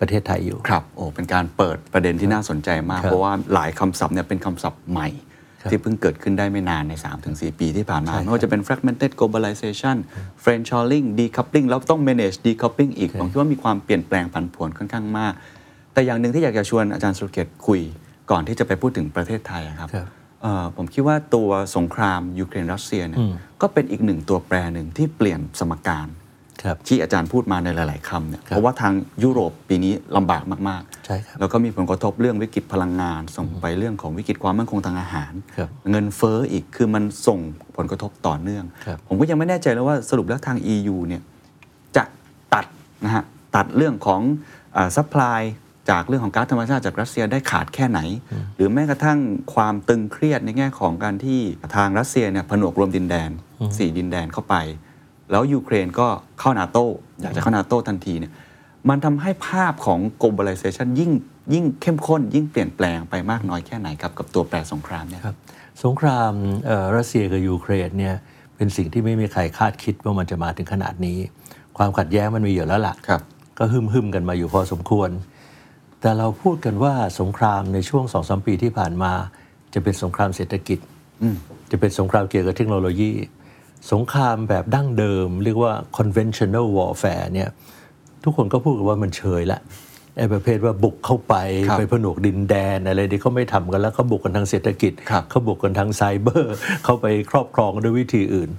[0.00, 5.08] ประเทศไทยอยู่ครับโอ้เป็นการเปิดประเด็นที่น่าสนใจมากครับเพราะว่าหลายคำศัพท์เนี่ยเป็นคำศัพท์ใหม่
[5.60, 6.92] ครับที่เพิ่งเกิดขึ้นได้ไม่นานใน
[7.26, 9.96] 3-4 ปีที่ผ่านมาใช่ไม่ว่าจะเป็น fragmented globalization
[10.44, 15.32] friendshoring decoupling แล้วต้อง manage decoupling อีกผมคิดว่ามีความเปลี่ยนแปลงผันผวนค่อนข้างมาก
[15.92, 17.80] แต่อย่างหนึ่งที่อยากจะชวนอาจารย์สุรเกตคุย
[18.30, 20.06] ก่อนที่จะไปพูดถึงประเทศไทยอะครับครับ
[20.42, 23.24] เอ่อผมคิดว่าตัวสงครามยูเครนรัสเซียเนี่ย
[23.60, 26.08] ก็เป็นอีกหนึ่งตัวแปรหนึ่งที่เปลี่ยนสมการ
[26.62, 37.38] ครับที่อาจารย์พูดมาในหลาย ๆคำเนี่ยเพราะว่าทางยุโรปปีนี้ลำบากมากใช่ครับแล้วก็มีผลกระทบเรื่องวิกฤตพลังงาน ส่งไปเรื่องของวิกฤตความมั่นคงทางอาหารครับเงินเฟ้ออีกคือมันส่ง
[37.76, 41.22] ผลกระทบต่อเนื่องครับผมก็ยังไม่แน่ใจแล้วว่าสรุปแล้วทาง EU เนี่ย
[41.96, 42.04] จะ
[42.54, 42.66] ตัด
[43.04, 43.24] นะฮะ
[43.56, 44.20] ตัดเรื่องของ
[44.96, 45.40] supply
[45.90, 48.00] จากเรื่องของก๊าซธรรมชาติจากรัสเซียได้ขาดแค่ไหน
[48.56, 49.18] หรือแม้กระทั่ง
[49.54, 51.40] ความตึงเครียดในแง่ของการที่
[51.76, 53.30] ทางรัสเซียเนี่ยผนวกรวมดินแดน
[53.78, 54.54] สี่ดินแดนเข้าไป
[55.30, 56.08] แล้วยูเครนก็
[56.40, 56.78] เข้านาโต
[57.20, 58.32] อยากจะเข้านาโตทันทีเนี่ย
[58.88, 61.10] มันทำให้ภาพของ globalization ยิ่ง
[61.54, 65.36] ยิ่งเข้มข้น ยิ่งเปลี่ยนแปลงไปมากน้อยแค่ไหนครับ กับตัวแปรสงครามเนี่ยครับ
[65.84, 66.32] สงคราม
[66.66, 68.14] เอ่อรัสเซียกับยูเครนเนี่ย
[68.56, 71.18] เป็นสิ่งที่ไม่มีใครคาดคิดว่ามันจะมาถึงขนาดนี้
[71.78, 73.20] ความขัดแย้งมันมีอยู่แล้วล่ะครับ
[73.58, 75.10] ก็หึมหึมๆกันมาอยู่พอสมควร
[76.00, 79.12] แต่เราพูดกันว่าสงครามในช่วงสองสมปีที่ผ่านมา
[79.74, 80.78] จะเป็นสงครามเศรษฐกิจ
[81.70, 83.12] จะเป็นสงครามเกี่ยวกับเทคโนโลยี
[83.92, 87.48] สงครามแบบดั้งเดิม เรียกว่า conventional warfare เนี่ย
[88.24, 89.60] ทุกคนก็พูดกันว่ามันเชยละ
[90.16, 91.34] ไอ้ประเภทว่าบุกเข้าไป
[91.68, 98.50] ครับไปผนวกดินแดนอะไรที่เขาไม่ทำกันแล้วเขาบุกกันทางเศรษฐกิจครับเขาบุกกันทางไซเบอร์เขาไปครอบครองด้วยวิธีอื่น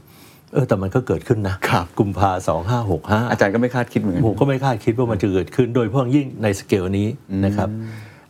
[0.53, 7.07] เออแต่มันก็เกิดขึ้นนะครับกุมภาสองห้าหกห้าอาจารย์ก็ไม่คาดคิดเหมือนกันผมก็ไม่คาดคิดว่ามันจะเกิดขึ้น โดยเฉพาะยิ่งในสเกลนี้
[7.45, 7.69] นะครับ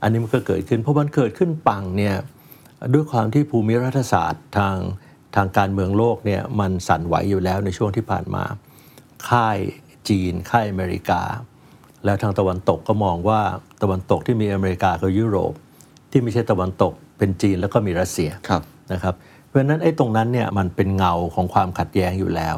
[0.01, 2.15] อันนี้มันก็เกิดขึ้นเพราะมันเกิดขึ้นปังเนี่ย
[2.93, 4.75] ด้วยความที่ภูมิรัฐศาสตร์ทาง
[5.35, 8.43] ทางการเมืองโลกเนี่ยมันสั่นไหวอยู่แล้วในช่วงที่ผ่านมา
[9.29, 9.57] ค่าย
[10.09, 11.21] จีน ค่ายอเมริกา
[12.05, 13.41] แล้วทางตะวันตกก็มองว่า
[13.81, 15.53] ตะวันตกที่มีอเมริกากับยุโรป
[16.11, 18.61] ที่ไม่ใช่ตะวันตกเป็นจีนแล้วก็มีรัสเซียครับ
[18.93, 19.15] นะครับ
[19.51, 22.57] เพราะฉะนั้นไอ้ตรงนั้นเนี่ยมันเป็นเงาของความขัดแย้งอยู่แล้ว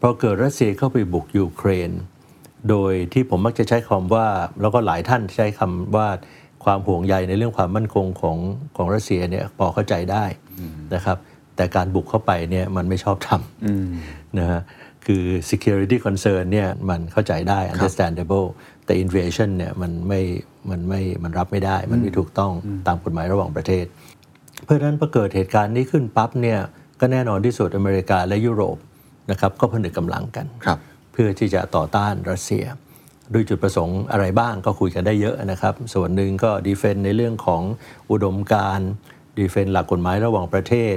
[0.00, 1.90] พอเกิดรัสเซียเข้าไปบุกยูเครน
[2.70, 4.26] โดยที่ผมมักจะใช้คำว่า
[4.60, 6.08] แล้วก็หลายท่านใช้คำว่า
[6.64, 8.36] ความห่วงใยในเรื่องความมั่นคงของ
[8.76, 10.24] ของรัสเซียเนี่ยพอเข้าใจได้
[10.94, 11.18] นะครับ
[11.56, 14.60] แต่การบุกเข้าไปเนี่ยมันไม่ชอบทำนะฮะ
[15.06, 18.48] คือ security concern เนี่ยมันเข้าใจได้ understandable
[18.84, 20.20] แต่ invasion เนี่ยมันไม่
[20.70, 22.52] มันไม่มันรับไม่ได้ มันไม่ถูกต้อง
[22.86, 23.84] ตามกฎหมายระหว่างประเทศ
[24.68, 26.58] เพราะฉะนั้นพอเกิดเหตุการณ์นี้ขึ้นปั๊บเนี่ย
[27.00, 28.76] ก็แน่นอนที่สุดอเมริกาและยุโรป
[29.30, 30.78] นะครับก็ผนึกกำลังกันครับ
[31.12, 32.64] เพื่อที่จะต่อต้านรัสเซีย
[33.32, 37.62] ด้วยจุดประสงค์อะไรบ้างก็คุยกันได้เยอะนะครับ ส่วนหนึ่งก็ดีเฟนในเรื่องของ
[38.10, 38.80] อุดมการ
[39.38, 40.96] ดีเฟนหลักกฎหมายระหว่างประเทศ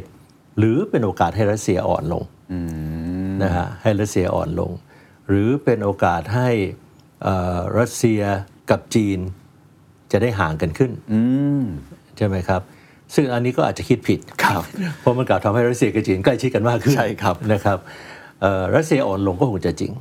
[0.57, 2.23] หรือเป็นโอกาสให้รัสเซียอ่อนลง
[3.43, 4.71] นะฮะให้รัสเซียอ่อนลง
[5.27, 6.49] หรือเป็นโอกาสให้
[7.23, 8.21] เอ่อรัสเซีย
[8.69, 9.19] กับจีน
[10.11, 10.91] จะได้ห่างกันขึ้น
[12.17, 12.61] ใช่ไหมครับ
[13.15, 14.63] ซึ่งอันนี้ก็อาจจะคิดผิดครับ
[14.99, 17.77] เพราะมันกล่าวทำให้รัสเซียกับจีนใกล้ชิดกันมากขึ้นใช่ครับนะครับ
[18.41, 19.91] เอ่อรัสเซียอ่อนลงก็คงจะจริง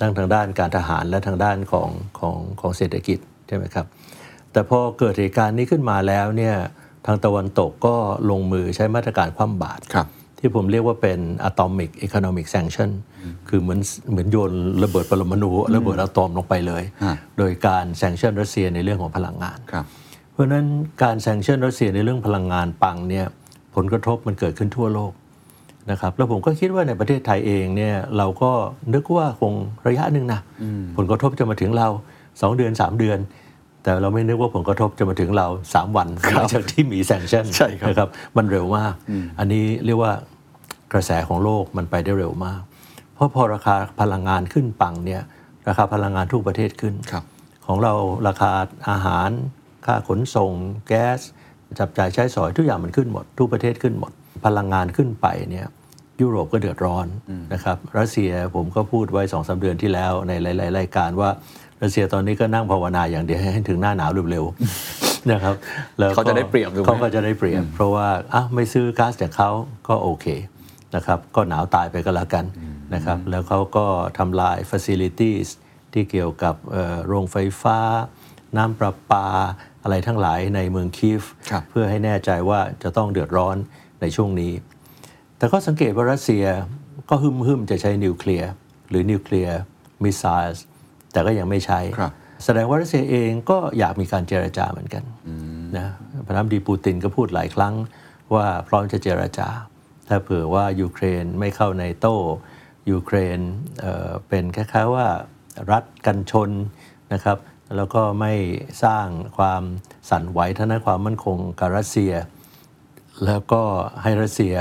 [0.00, 3.86] ทั้งทางด้านการทหารและทางด้านของของของเศรษฐกิจใช่ไหมครับ
[4.52, 6.54] แต่พอเกิดเหตุการณ์นี้ขึ้นมาแล้วเนี่ย
[7.06, 7.94] ทางตะวันตกก็
[8.30, 10.06] ลงมือใช้มาตรการคว่ำบาตรครับ
[10.38, 12.90] ที่ผมเรียกว่าเป็น atomic economic sanction
[13.48, 14.52] คือเหมือนเหมือนโยน
[14.82, 19.84] ระเบิดปรมาณูระเบิดอะตอมลงไปเลยฮะโดยการ sanction รัสเซียในเรื่องของพลังงานครับ
[20.36, 20.66] เพราะฉะนั้น
[21.02, 23.26] การแซงชั่นรัสเซียในเรื่องพลังงานปังเนี่ย
[23.76, 25.12] ผลกระทบมันเกิดขึ้นทั่วโลก
[25.90, 28.50] นะครับแล้วผมก็คิดว่าในประเทศไทยเองเนี่ยเราก็
[28.94, 29.54] นึกว่าคง
[29.86, 30.40] ระยะหนึ่งนะ
[30.96, 31.88] ผลกระทบจะมาถึงเรา
[32.24, 33.18] 2 เดือน 3 เดือน
[33.82, 38.94] แต่เราไม่นึกว่าผลกระทบจะมาถึงเรา 3 วันหลังจากที่มีแซงชั่นใช่ครับนะครับมันเร็วมาก
[39.38, 40.12] อันนี้เรียกว่า
[40.92, 42.60] กระแสของโลกมันไปได้เร็วมาก
[43.14, 45.22] เพราะพอราคาพลังงานขึ้นปังเนี่ย
[45.68, 47.24] ราคาพลังงานทุกประเทศขึ้นครับ
[47.66, 47.92] ของเรา
[48.28, 48.50] ราคา
[48.90, 49.30] อาหาร
[49.86, 50.52] ค่าขนส่ง
[50.88, 51.20] แก๊ส
[51.78, 54.12] จับจ่ายใช้สอยทุกอย่างมันขึ้นหมด ทุกประเทศขึ้นหมด
[54.44, 55.66] พลังงานขึ้นไปเนี่ย
[56.20, 57.06] ยุโรปก็เดือดร้อน
[57.52, 61.30] นะครับรัสเซียผมก็พูดไว้สองสาเดือนที่แล้วในหลาย ๆ รายการว่า
[61.82, 65.54] รัสเซียตอนนี้ก็นั่งภาวนาอย่างเดียวให้ถึงหน้าหนาวเร็วๆนะครับ
[65.98, 69.50] แล้วก็เขาจะได้เปรียบถูกไหมเขาก็จะได้เปรียบ เพราะว่าอะไม่ซื้อก๊าซจากเขา
[69.88, 70.26] ก็โอเค
[70.94, 72.44] นะครับก็หนาวตายไปก็แล้วกัน
[72.94, 73.86] นะครับแล้วเขาก็
[74.18, 75.48] ทำลาย facilities
[75.92, 77.78] ที่เกี่ยวกับเอ่อโรงไฟฟ้า
[78.56, 79.26] น้ำประปา
[79.82, 83.56] อะไรทั้งหลายในเมืองคีฟครับเพื่อให้แน่ใจว่าจะต้องเดือดร้อน
[84.00, 84.52] ในช่วงนี้
[85.38, 86.44] แต่ก็สังเกตว่ารัสเซีย
[87.08, 88.50] ก็ฮึ่มฮึ่มๆจะใช้นิวเคลียร์
[88.88, 90.64] หรือ nuclear missile
[91.12, 92.12] แต่ก็ยังไม่ใช้ครับ
[92.44, 95.04] แสดงว่ารัสเซียเองก็อยากมีการเจรจาเหมือนกัน
[95.76, 95.86] นะ
[96.26, 97.74] ประธานาธิบดีปูตินก็พูดหลายครั้ง
[98.34, 99.48] ว่าพร้อมจะเจรจา
[100.08, 102.16] ถ้าเผื่อว่ายูเครนไม่เข้านาโต้
[102.90, 103.38] ยูเครน
[103.80, 105.06] เอ่อเป็นคล้ายๆว่า
[105.70, 106.50] รัฐกันชน
[107.12, 107.38] นะครับ
[107.76, 108.32] แล้วก็ไม่
[108.84, 109.62] สร้างความ
[110.10, 112.12] สั่นไหวทางด้านความมั่นคงกับรัสเซีย
[113.26, 113.62] แล้วก็
[114.02, 114.54] ให้รัสเซีย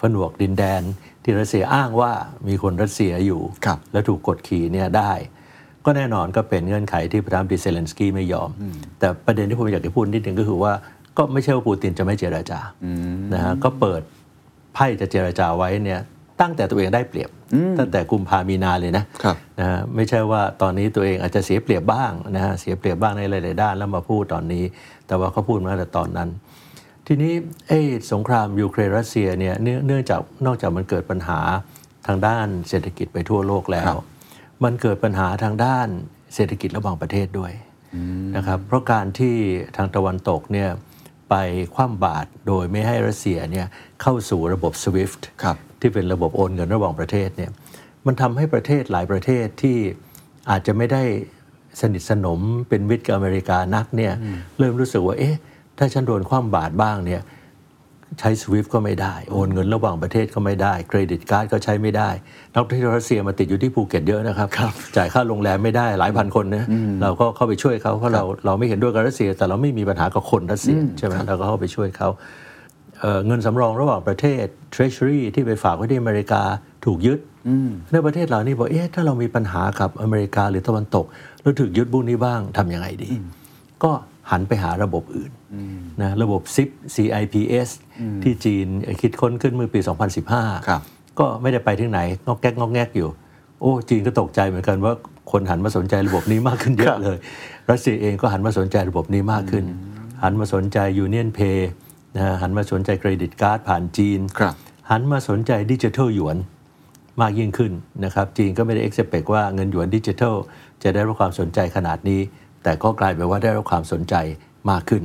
[0.00, 0.82] ผนวกดินแดน
[1.22, 2.12] ที่รัสเซียอ้างว่า
[2.48, 5.12] มีคนรัสเซียอยู่ครับและถูกกดขี่เนี่ยได้
[5.84, 8.50] ก็แน่นอนก็เป็นเงื่อนไขที่ประธานาธิบดีเซเลนสกี้ไม่ยอม
[8.98, 10.72] แต่ประเด็นที่ผมอยากจะพูดนิดนึงก็คือว่า
[11.18, 12.60] ก็ไม่ใช่ว่าปูตินจะไม่เจราจา
[13.32, 14.02] นะฮะก็เปิด
[14.74, 16.00] ไพ่จะเจราจาไว้เนี่ย
[16.40, 17.30] ตั้งแต่ตัวเองได้เปรียบ
[17.78, 24.64] ตั้งแต่กุมภามีนาเลยนะครับนะฮะไม่ใช่ว่าตอนนี้ตัวเองอาจจะเสียเปรียบบ้างนะฮะเสียเปรียบบ้างในหลายๆด้านแล้วมาพูดตอนนี้
[25.06, 26.28] แต่ว่าเขาพูดมาตั้งแต่ตอนนั้น
[27.06, 27.32] ทีนี้
[27.68, 27.80] ไอ้
[28.12, 31.40] สงครามยูเครนรัสเซียเนี่ยเนื่องเนื่องจากนอกจากมันเกิดปัญหา
[32.06, 33.92] ทางด้านเศรษฐกิจไปทั่วโลกแล้ว
[34.64, 35.88] มันเกิดปัญหาทางด้าน
[36.34, 37.52] เศรษฐกิจระหว่างประเทศด้วย
[38.36, 39.36] นะครับเพราะการที่
[39.76, 40.70] ทางตะวันตกเนี่ย
[41.30, 41.34] ไป
[41.74, 43.66] คว่ำบาตรโดยไม่ให้รัสเซียเนี่ย
[44.02, 47.50] เข้าสู่ระบบ SWIFT ครับ ที่เป็นระบบโอนเงินระหว่างประเทศเนี่ย
[48.06, 49.76] มันทำให้ประเทศหลายประเทศที่
[50.50, 51.02] อาจจะไม่ได้
[51.80, 54.12] สนิทสนมเป็นมิตรกับอเมริกานักเนี่ย
[54.58, 55.36] เริ่มรู้สึกว่า เอ๊ะ
[55.78, 57.22] ถ้าฉันโดนคว่ำบาตรบ้างเนี่ย
[58.20, 62.10] ใช้ SWIFT ก็ไม่ได้ โอนเงินระหว่างประเทศก็ไม่ได้ เครดิตการ์ดก็ใช้ไม่ได้
[62.52, 64.48] นักท่องเที่ยวรัสเซียมาติดอยู่ที่ภูเก็ตเยอะนะครับ
[64.96, 66.66] จ่ายค่าโรงแรมไม่ได้หลายพันคนนะ
[67.02, 72.08] เราก็เข้าไปช่วยเขาเพราะเราเราไม่เห็นด้วยกับรัสเซีย แต่เราไม่มีปัญหากับคนรัสเซียใช่ไหมเราก็เข้าไปช่วยเขา
[73.02, 76.42] เอ่อเงินสำรองระหว่างประเทศ Treasury ที่ไปฝากไว้ที่อเมริกา
[76.84, 77.18] ถูกยึด
[77.92, 81.06] ในประเทศเรานี่บอกเอ๊ะถ้าเรามีปัญหากับอเมริกาหรือตะวันตก
[81.42, 83.10] แล้วถูกยึดบุกนี้บ้างทำยังไงดี
[83.82, 83.90] ก็
[84.30, 85.30] หันไปหาระบบอื่น
[86.02, 87.68] นะระบบ CIP CIPS
[88.22, 88.66] ที่จีน
[89.02, 89.80] คิดค้นขึ้นเมื่อปี
[90.24, 90.80] 2015ครับ
[91.18, 93.08] ก็ไม่ได้ไปที่ไหนงอกแก๊กงอกแงกอยู่
[93.60, 94.92] โอ้จีนก็ตกใจเหมือนกันว่า
[95.32, 97.16] คนหันมาสนใจระบบนี้มากขึ้นเยครัอะบเลย
[97.70, 99.64] รัสเซียเองก็หันมาสนใจระบบนี้มากขึ้น
[100.22, 101.72] หันมาสนใจ Union Pay นะ
[102.20, 104.54] ฮะหันมาสนใจเครดิตการ์ดผ่านจีนครับ
[104.90, 106.36] หันมาสนใจดิจิทัลหยวน
[107.20, 107.72] มากยิ่งขึ้น
[108.04, 110.34] นะครับ จีนก็ไม่ได้ expect ว่าเงินหยวนดิจิทัล
[110.82, 112.20] จะได้รับความสนใจขนาดนี้
[112.62, 114.14] แต่ก็กลายเป็นว่าได้รับความสนใจ
[114.70, 115.04] มากขึ้น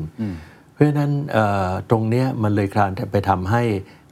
[0.73, 3.63] เพราะฉะนั้นเอ่อตรงเนี้ยมันเลยคลานไปทำให้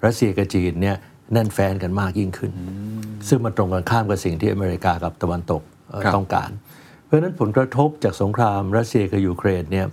[0.05, 0.97] รัสเซียกับจีนเนี่ย
[1.33, 2.51] แน่นแฟนกันมากยิ่งขึ้น
[3.27, 6.49] ซึ่งมันตรงกันข้ามกับสิ่งที่อเมริกากับตะวันตกเอ่อครับต้องการ
[7.05, 9.87] เพราะฉะนั้นผลกระทบจากสงครามรัสเซียกับยูเครนเนี่ย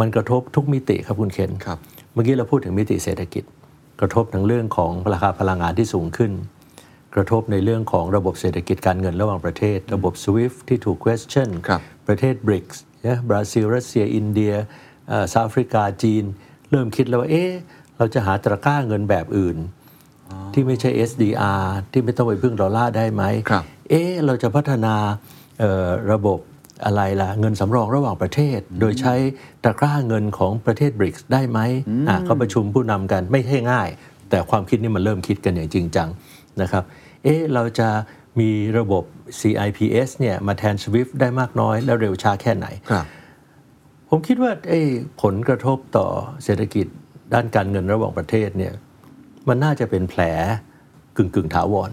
[0.00, 3.44] มันกระทบทุกมิติครับคุณเคนครับเมื่อกี้เราพูดถึงมิติเศรษฐกิจ
[4.00, 6.32] กระทบทั้งเรื่องของราคาพลังงานที่สูงขึ้น
[7.14, 12.76] กระทบในเรื่องของระบบเศรษฐกิจการเงินระหว่างประเทศ ระบบ SWIFT ที่ถูก question ครับประเทศ BRICS
[13.06, 14.52] นะบราซิล รัสเซีย อินเดีย
[15.08, 16.24] เอ่อเซาท์แอฟริกาจีน
[16.70, 17.50] เริ่มคิดแล้วว่าเอ๊ะ
[17.96, 19.56] เราจะหาตะกร้าเงินแบบอื่น
[20.52, 24.94] ที่ไม่ใช่ SDR ที่ไม่ต้องไปพึ่งดอลลาร์ได้ไหมครับเอ๊ะเราจะพัฒนา
[25.58, 26.38] เอ่อระบบ
[26.84, 29.14] อะไรล่ะ เงินสำรองระหว่างประเทศ โดยใช้
[29.64, 31.60] ตะกร้าเงินของประเทศบริกส์ได้ไหม
[32.08, 33.88] อะก็ประชุมผู้นำกันไม่ใช่ง่าย
[34.30, 36.08] แต่ความคิดนี้มันเริ่มคิดกันอย่างจริงจัง
[36.62, 36.84] นะครับ
[37.24, 37.88] เอ๊ะเราจะ
[38.40, 39.04] มีระบบ
[39.40, 43.04] CIPS เนี่ยมาแทน SWIFT ได้มากน้อยแล้วเร็วช้าแค่ไหนครับ
[44.10, 44.80] ผมคิดว่าไอ้
[45.22, 46.06] ผลกระทบต่อ
[46.44, 46.86] เศรษฐกิจ
[47.34, 48.72] ด้านการเงินระหว่างประเทศเนี่ย
[49.48, 50.22] มันน่าจะเป็นแผล
[51.16, 51.90] กึ่งกึ่งๆถาวร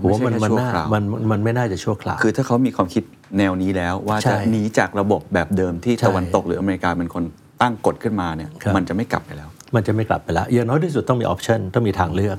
[0.00, 3.02] ผมว่ามันไม่มันใช่แค่น่าชั่วคราวมันมันไม่น่าจะชั่วคราว คือถ้าเขามีความคิด
[3.38, 7.24] แนวนี้แล้วว่าใช่จะหนีจากระบบแบบเดิมที่ใช่ตะวันตกหรืออเมริกาเป็นคน
[7.62, 12.38] ตั้งกฎขึ้นมาเนี่ยครับมันจะไม่กลับไปแล้ว มันจะไม่กลับไปแล้วอย่างน้อยที่สุดต้องมีออปชันต้องมีทางเลือก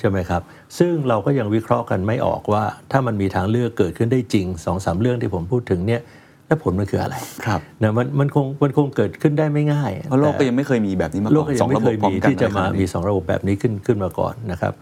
[0.00, 0.42] ใช่ไหมครับ
[0.78, 6.00] ซึ่งเราก็ยังวิเคราะห์กันไม่ออกว่า ถ้ามันมีทางเลือกเกิดขึ้นได้จริงสองสามเรื่องที่ผมพูดถึงเนี่ย
[6.46, 7.16] และผลมันคืออะไร
[7.46, 14.72] ครับนะมันมันคงมันคงเกิดขึ้นได้ไม่ง่ายเพราะโลกก็แต่ยังไม่เคยมีแบบนี้มาโลก่กอนก็สยัองงไม่ระบเคบยพร้อมีมกันที่จะมาในขณมีนี้สองระบบแบบนี้ขึ้นขึ้นมาก่อนนะครับ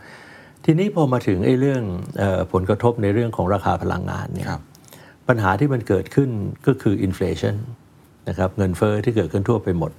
[0.64, 1.82] ทีนี้พอมาถึงไอ้เรื่อง
[2.18, 4.60] เออผลกระทบในเรื่องของราคาพลังงานเนี่ยครับ
[5.30, 6.30] ปัญหาที่มันเกิดขึ้น
[6.66, 7.56] ก็คืออินฟล t i o n
[8.28, 9.92] นะครับเงินเฟ้อที่เกิดขึ้นทั่วไปหมด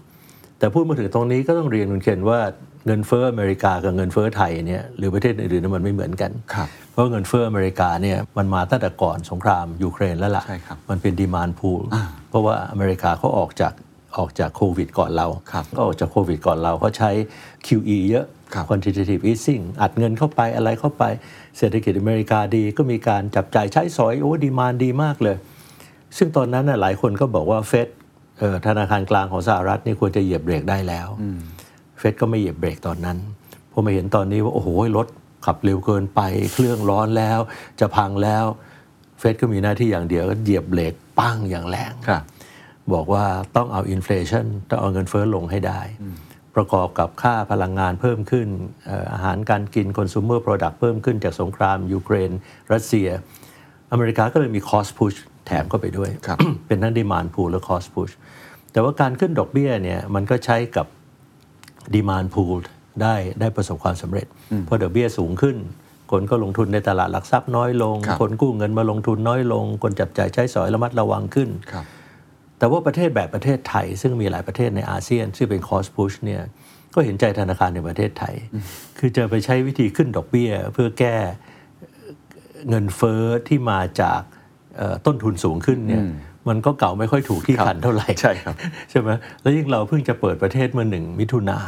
[0.59, 2.39] แต่พูดมาถึงตรงนี้ก็ต้องเรียนคุณเคนว่า
[2.85, 13.73] เงินเฟ้ออเมริกากับเงินเฟ้อไทยเนี่ยหรือประเทศอื่นๆนั้นมันไม่เหมือนกันครับเพราะเงินเฟ้ออเมริกาเนี่ยมันมาตั้งแต่ก่อนสงครามยูเครนแล้วล่ะใช่ครับมันเป็นดีมานพูลอ่าเพราะว่าอเมริกาเขาออกจาก
[14.17, 17.11] ออกจากโควิดก่อนเราครับก็ออกจากโควิดก่อนเราเขาใช้
[17.67, 21.03] QE เยอะครับ quantitative easing อัดเงินเข้าไปอะไรเข้าไป
[21.57, 25.37] เศรษฐกิจอเมริกาดีก็มีการจับจ่ายใช้สอยโอ้ดีมานดีมากเลย
[26.17, 27.87] ซึ่งตอนนั้นน่ะหลายคนก็บอกว่าเฟด
[28.37, 31.07] เอ่อธนาคารกลางของสหรัฐนี่ควรจะเหยียบเบรกได้แล้ว
[31.99, 33.17] เฟดก็ไม่เหยียบเบรกตอนนั้น
[33.71, 35.07] พอมาเห็นตอนนี้ว่าโอ้โหรถ
[35.45, 36.21] ขับเร็วเกินไป
[36.53, 37.39] เครื่องร้อนแล้ว
[37.79, 38.45] จะพังแล้ว
[39.19, 42.23] เฟดก็มีหน้าที่อย่างเดียวก็เหยียบเบรกปั้งอย่างแรงครับ
[42.93, 45.81] บอกว่าต้องเอาอินฟล t i o n ต้องเอาเงินเฟ้อลงให้ได้
[46.55, 48.47] ประกอบกับค่าพลังงานเพิ่มขึ้น
[48.85, 52.31] เอ่ออาหารการกิน consumer product เพิ่มขึ้นจากสงคราม ยูเครน
[52.73, 53.07] รัสเซีย
[53.91, 56.37] อเมริกาก็เลยมี cost push แถมเข้าไปด้วยครับ
[56.67, 58.13] เป็นทั้ง demand pull และ cost push
[58.71, 60.87] แต่ว่าการขึ้นดอกเบี้ยเนี่ยมันก็ใช้กับ
[61.95, 62.57] demand pool
[63.01, 64.27] ได้ได้ประสบความสำเร็จ
[64.65, 65.57] เพราะดอกเบี้ยสูงขึ้น
[66.11, 71.85] คนก็ลงทุนในตลาดหลักทรัพย์น้อยลงครับคนกู้เงินมาลงทุนน้อยลง คนจับจ่ายใช้สอยระมัดระวังขึ้นครับ
[72.61, 76.41] แต่ว่าประเทศแบบประเทศไทย ซึ่งมีหลายประเทศในอาเซียนซึ่งเป็น cost push เนี่ย
[76.93, 78.35] ก็เห็นใจธนาคารในประเทศไทย
[78.99, 81.15] คือจะไปใช้วิธีขึ้นดอกเบี้ย เพื่อแก้
[82.69, 84.21] เงินเฟ้อที่มาจาก
[84.77, 86.03] เอ่อต้นทุนสูงขึ้นเนี่ย
[86.49, 88.55] มันก็เกาไม่ค่อยถูกที่ครับคันเท่าไหร่ใช่ครับ
[88.89, 89.09] ใช่ไหม
[89.41, 91.59] แล้วยิ่งเราเพิ่งจะเปิดประเทศเมื่อหนึ่งมิถุนา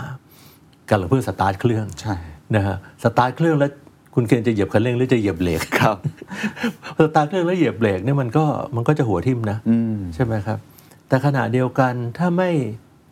[0.89, 2.15] กำลังเพิ่งสตาร์ทเครื่องใช่
[2.55, 3.71] นะฮะสตาร์ทเครื่องแล้ว
[4.15, 5.97] คุณเคนจะเหยียบคันเร่งหรือจะเหยียบเบรกครับ
[7.05, 8.43] สตาร์ทเครื่องแล้วเหยียบเบรกเนี่ยมันก็
[8.75, 9.57] มันก็จะหัวทิ่มนะ
[10.15, 10.59] ใช่ไหมครับ
[11.13, 12.51] แต่ขณะเดียวกันถ้าไม่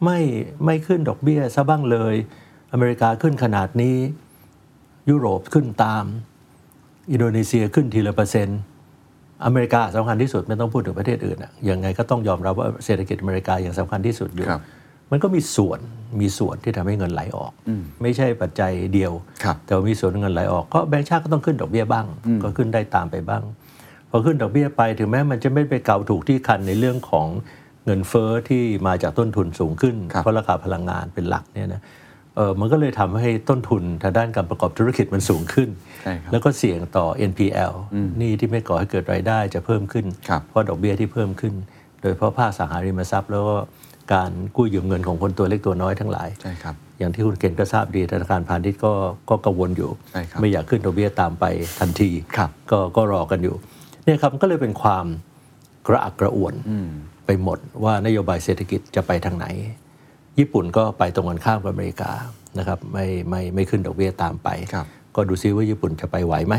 [0.06, 0.20] ไม่
[0.66, 2.16] ไม่ขึ้นดอกเบี้ยซะบ้างเลย
[2.74, 3.98] อเมริกาขึ้นขนาดนี้
[5.10, 6.04] ยุโรปขึ้นตาม
[7.12, 8.60] อินโดนีเซียขึ้นทีละเปอร์เซ็นต์
[9.46, 14.62] อเมริกาสำคัญที่สุดไม่ต้องพูดถึงประเทศอื่นอะยังไงก็ต้องยอมรับว่าเศรษฐกิจอเมริกายังสำคัญที่สุดอยู่ครับ
[15.12, 15.80] มันก็มีส่วน
[16.22, 17.52] มีส่วนที่ทำให้เงินไหลออก
[18.02, 19.12] ไม่ใช่ปัจจัยเดียว
[19.44, 22.06] ครับแต่ว่ามีส่วนเงินไหลออกก็แบงก์ชาติก็ต้องขึ้นดอกเบี้ยบ้าง
[22.44, 23.44] ก็ขึ้นได้ตามไปบ้าง
[24.10, 27.28] พอขึ้นดอกเบี้ยไปถึงแม้มันจะไม่ไปเกาถูกที่คันในเรื่องของ
[27.86, 31.82] เงินเฟ้อที่มาจากต้นทุนสูงขึ้นครับเพราะราคาพลังงานเป็นหลักเนี่ยนะ
[32.36, 35.70] เออมันก็เลยทำให้ต้นทุนทางด้านการประกอบธุรกิจมันสูงขึ้น
[36.04, 37.74] ใช่ครับแล้วก็เสี่ยงต่อ NPL
[38.18, 41.54] หนี่ที่ไม่ก่อให้เกิดรายได้จะเพิ่มขึ้นครับเพราะดอกเบี้ยที่เพิ่มขึ้น
[42.02, 43.56] โดยเฉพาะภาคสังหาริมทรัพย์ แล้วก็
[44.14, 48.94] การกู้ยืมเงินของคนตัวเล็กตัวน้อยทั้งหลายใช่ครับอย่างที่คุณเก่งก็ทราบดีธนาคารพาณิชย์ก็
[49.30, 51.46] ก็กังวลอยู่ใช่ครับไม่อยากขึ้นดอกเบี้ยตามไป
[51.80, 53.56] ทันทีครับก็ก็รอกันอยู่
[54.04, 55.06] เนี่ยครับก็เลยเป็นความ
[55.88, 56.54] กระอักกระอ่วน
[57.32, 59.46] ไปหมดว่านโยบายเศรษฐกิจจะไปทางไหน
[60.40, 62.12] ญี่ปุ่นก็ไปตรงกันข้ามกับอเมริกา
[62.58, 66.56] นะครับไม่ไม่ไม่ขึ้นดอกเบี้ยตามไปครับก็ดูซิว่าญี่ปุ่นจะไปไหวไหม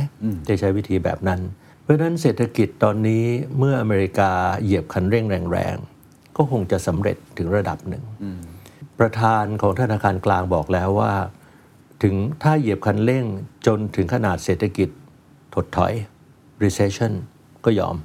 [0.48, 1.40] จะใช้วิธีแบบนั้น
[1.82, 3.24] เพราะฉะนั้นเศรษฐกิจตอนนี้
[3.58, 4.30] เมื่ออเมริกา
[4.62, 8.04] เหยียบคันเร่งแรงๆ ก็คงจะสำเร็จถึงระดับหนึ่ง
[8.98, 11.12] ประธานของธนาคารกลางบอกแล้วว่า
[12.02, 13.24] ถึงถ้าเหยียบคันเร่ง
[13.66, 14.88] จนถึงขนาดเศรษฐกิจ
[15.54, 15.92] ถดถอย
[16.62, 17.12] recession
[17.64, 17.96] ก็ยอม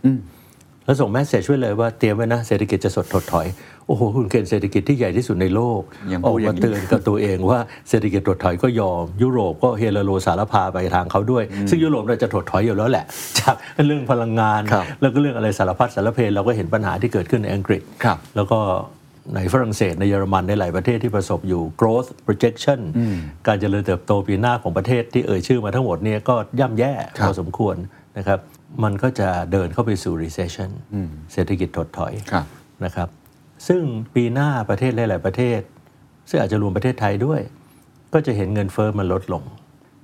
[0.88, 3.48] แล้วส่ง message ไว้เลยว่าเตรียมไว้นะเศรษฐกิจจะสดถดถอย
[3.88, 13.06] โอ้โหคุณเคนเศรษฐกิจที่ใหญ่ที่สุดในโลกยังอพูดออกมาอย่างนี้เตือนกับตัวเองว่าเศรษฐกิจถดถอยก็ยอม ยุโรปก็เฮโลสาระพาไปทางเขาด้วย ซึ่งยุโรปเราจะถดถอยอยู่แล้วแหละ
[13.40, 13.56] จาก
[13.88, 18.60] เรื่องพลังงานครับแล้วก็เรื่องอะไรสารพัดสารเพเราก็เห็นปัญหาที่เกิดขึ้นในอังกฤษครับแล้วก็
[19.36, 22.80] ในฝรั่งเศสในเยอรมันในหลายประเทศที่ประสบอยู่ growth projection
[23.48, 27.76] การเจริญเติบโตปีหน้าของประเทศที่เอ่ยชื่อมาทั้งหมดเนี่ยก็ย่ำแย่ครับพอสมควร
[28.18, 28.40] นะครับ
[28.84, 30.72] มันก็จะเดินเข้าไปสู่ recession
[31.34, 32.46] เศรษฐกิจถดถอยครับ
[32.86, 33.10] นะครับ
[33.68, 33.82] ซึ่ง
[34.16, 35.60] ปีหน้าประเทศหลาย ๆ ประเทศ
[36.30, 37.42] ซึ่งอาจจะรวมประเทศไทยด้วย
[38.14, 39.44] ก็จะเห็นเงินเฟอ้อมันลดลง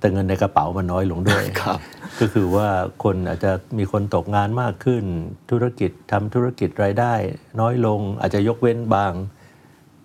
[0.00, 1.78] แต่เงินในกระเป๋ามันน้อยลงด้วยครับ
[2.20, 2.68] ก็คือว่า
[3.04, 5.04] คนอาจจะมีคนตกงานมากขึ้น
[5.50, 7.12] ธุรกิจทำธุรกิจรายได้
[7.60, 9.12] น้อยลงอาจจะยกเว้นบาง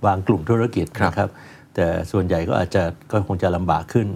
[0.05, 1.29] บางกลุ่มธุรกิจครับนะครับ
[1.75, 4.07] แต่ส่วนใหญ่ก็อาจจะก็คงจะลำบากขึ้น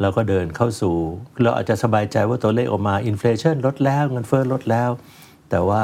[0.00, 0.94] แล้วก็เดินเข้าสู่
[1.42, 4.90] เราอาจจะสบายใจว่าตัวเลขออกมาอินฟล t ชันลดแล้วเงินเฟ้อลดแล้ว
[5.50, 5.82] แต่ว่า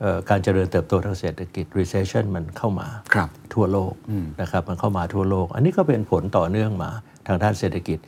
[0.00, 3.92] เอ่อการเจริญเติบโตทางเศรษฐกิจ recession มันเข้ามาครับทั่วโลก
[4.40, 6.90] นะครับมันเข้ามาทั่วโลก อันนี้ก็เป็นผลต่อเนื่องมา
[7.26, 7.98] ทางด้านเศรษฐกิจ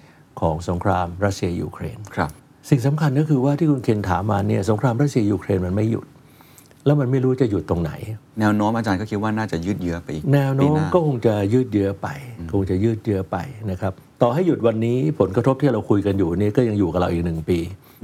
[0.40, 2.30] ของสงครามรัสเซียยูเครนครับ
[2.70, 6.06] สิ่งสำคัญก็คือว่าที่คุณเคนถามมาเนี่ยสงครามรัสเซียยูเครนมันไม่หยุด
[6.86, 7.92] แล้วมันไม่รู้จะหยุดตรงไหน
[8.40, 12.08] แนวโน้มอาจารย์ก็คิดว่าน่าจะยืดเยื้อไปอีกแนวโน้ปีมหาก็คงจะยืดเยื้อไป
[12.52, 13.36] คงจะยืดเยื้อไป
[13.70, 13.92] นะครับ
[14.22, 17.58] ต่อให้หยุดวันนี้ผลกระทบที่เราคุยกันอยู่นี้ก็ยังอยู่กับเราอีกหนึ่งปี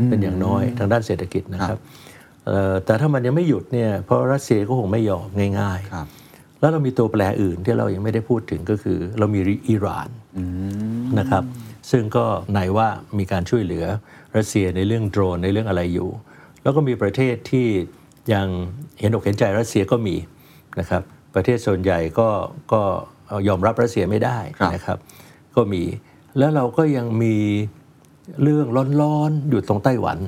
[0.08, 1.78] เป็นอย่างน้อยทางด้านเศรษฐกิจนะครับ
[2.46, 5.28] เอ่อแต่ถ้ามันยังไม่หยุดเนี่ยเพราะรัสเซียก็คงไม่ยอม
[5.60, 10.08] ง่ายครับๆแล้วเรามีตัวแปรอื่นที่เรายังไม่ได้พูดถึงก็คือ เรามีอิหร่าน
[11.18, 11.44] นะครับ
[11.90, 12.88] ซึ่งก็ไหนว่า
[13.18, 13.84] มีการช่วยเหลือ
[14.36, 16.08] รัสเซียในเรื่องโดรนในเรื่องอะไรอยู่
[16.62, 17.66] แล้วก็มีประเทศที่
[18.34, 18.46] ยัง
[19.00, 20.16] เห็นอกเห็นใจรัสเซียก็มี
[20.80, 21.02] นะครับ
[21.34, 22.28] ประเทศส่วนใหญ่ก็
[22.72, 22.80] ก็
[23.48, 24.98] ยอมรับรัสเซียไม่ได้ครับนะครับ
[25.54, 25.82] ก็มี
[26.38, 27.36] แล้วเราก็ยังมี
[28.42, 28.66] เรื่อง
[29.00, 30.18] ร้อนๆอยู่ตรงไต้หวัน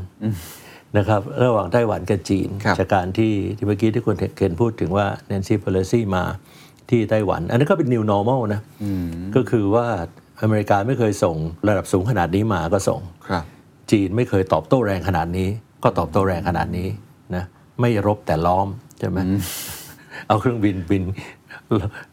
[0.98, 6.24] นะครับ ระหว่างไต้หวันกับจีนครับจากการที่ที่เมื่อกี้ที่คุณเคนพูดถึงว่าแนนซี่เพโลซีมา
[6.90, 8.60] ที่ไต้หวัน อันนั้นก็เป็น new normal นะ
[9.36, 9.86] ก็คือว่า
[10.42, 11.36] อเมริกาไม่เคยส่ง
[11.68, 13.44] ระดับสูงขนาดนี้มาก็ส่งครับ
[13.90, 15.48] จีนไม่เคยตอบโต้แรงขนาดนี้
[15.82, 16.88] ก็ตอบโต้แรงขนาดนี้
[17.36, 17.44] นะ
[17.80, 19.18] ไม่รบแต่ล้อมใช่ไหม
[20.28, 21.02] เอาเครื่องบินบิน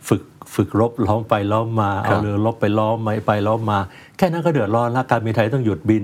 [0.07, 0.21] ฝึก
[0.55, 3.79] ฝึกรบล้อมไปล้อมมา เอาเรือรบไปล้อมไปไปล้อมมา
[4.17, 6.03] แค่นั้นก็เดือดร้อนแล้วการบินไทยต้องหยุดบิน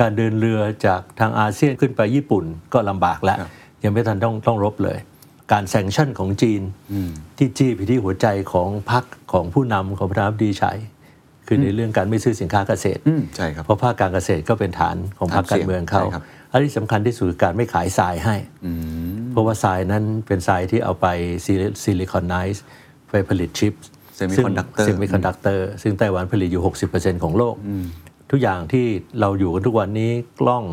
[0.00, 3.50] การเดินเรือจากทางอาเซียนขึ้นไปญี่ปุ่นก็ลำบากแล้วครับ
[3.84, 4.98] ยังไม่ทันต้องต้องรบเลย
[5.52, 6.62] การแซงชั่นของจีน
[7.38, 10.78] ที่จี้ไปที่หัวใจของพรรคของผู้นำของประธานาธิบดีไช่
[11.46, 18.36] คือในเรื่องการไม่ซื้อสินค้าเกษตรอืมใช่ครับเพราะภาคการเกษตรก็เป็นฐานของพรรคการเมืองเขาใช่ครับ อันที่สำคัญที่สุดคือการไม่ขายทรายให้
[19.30, 21.06] เพราะว่าทรายนั้นเป็นทรายที่เอาไป
[21.82, 22.64] siliconize
[23.10, 23.74] ไปผลิตชิป
[24.18, 26.62] Semiconductor semiconductor ซึ่งไต้หวันผลิตอยู่
[26.94, 27.56] 60%ของโลก
[28.30, 28.86] ทุกอย่างที่
[29.20, 30.64] เราอยู่กันทุกวันนี้กล้อง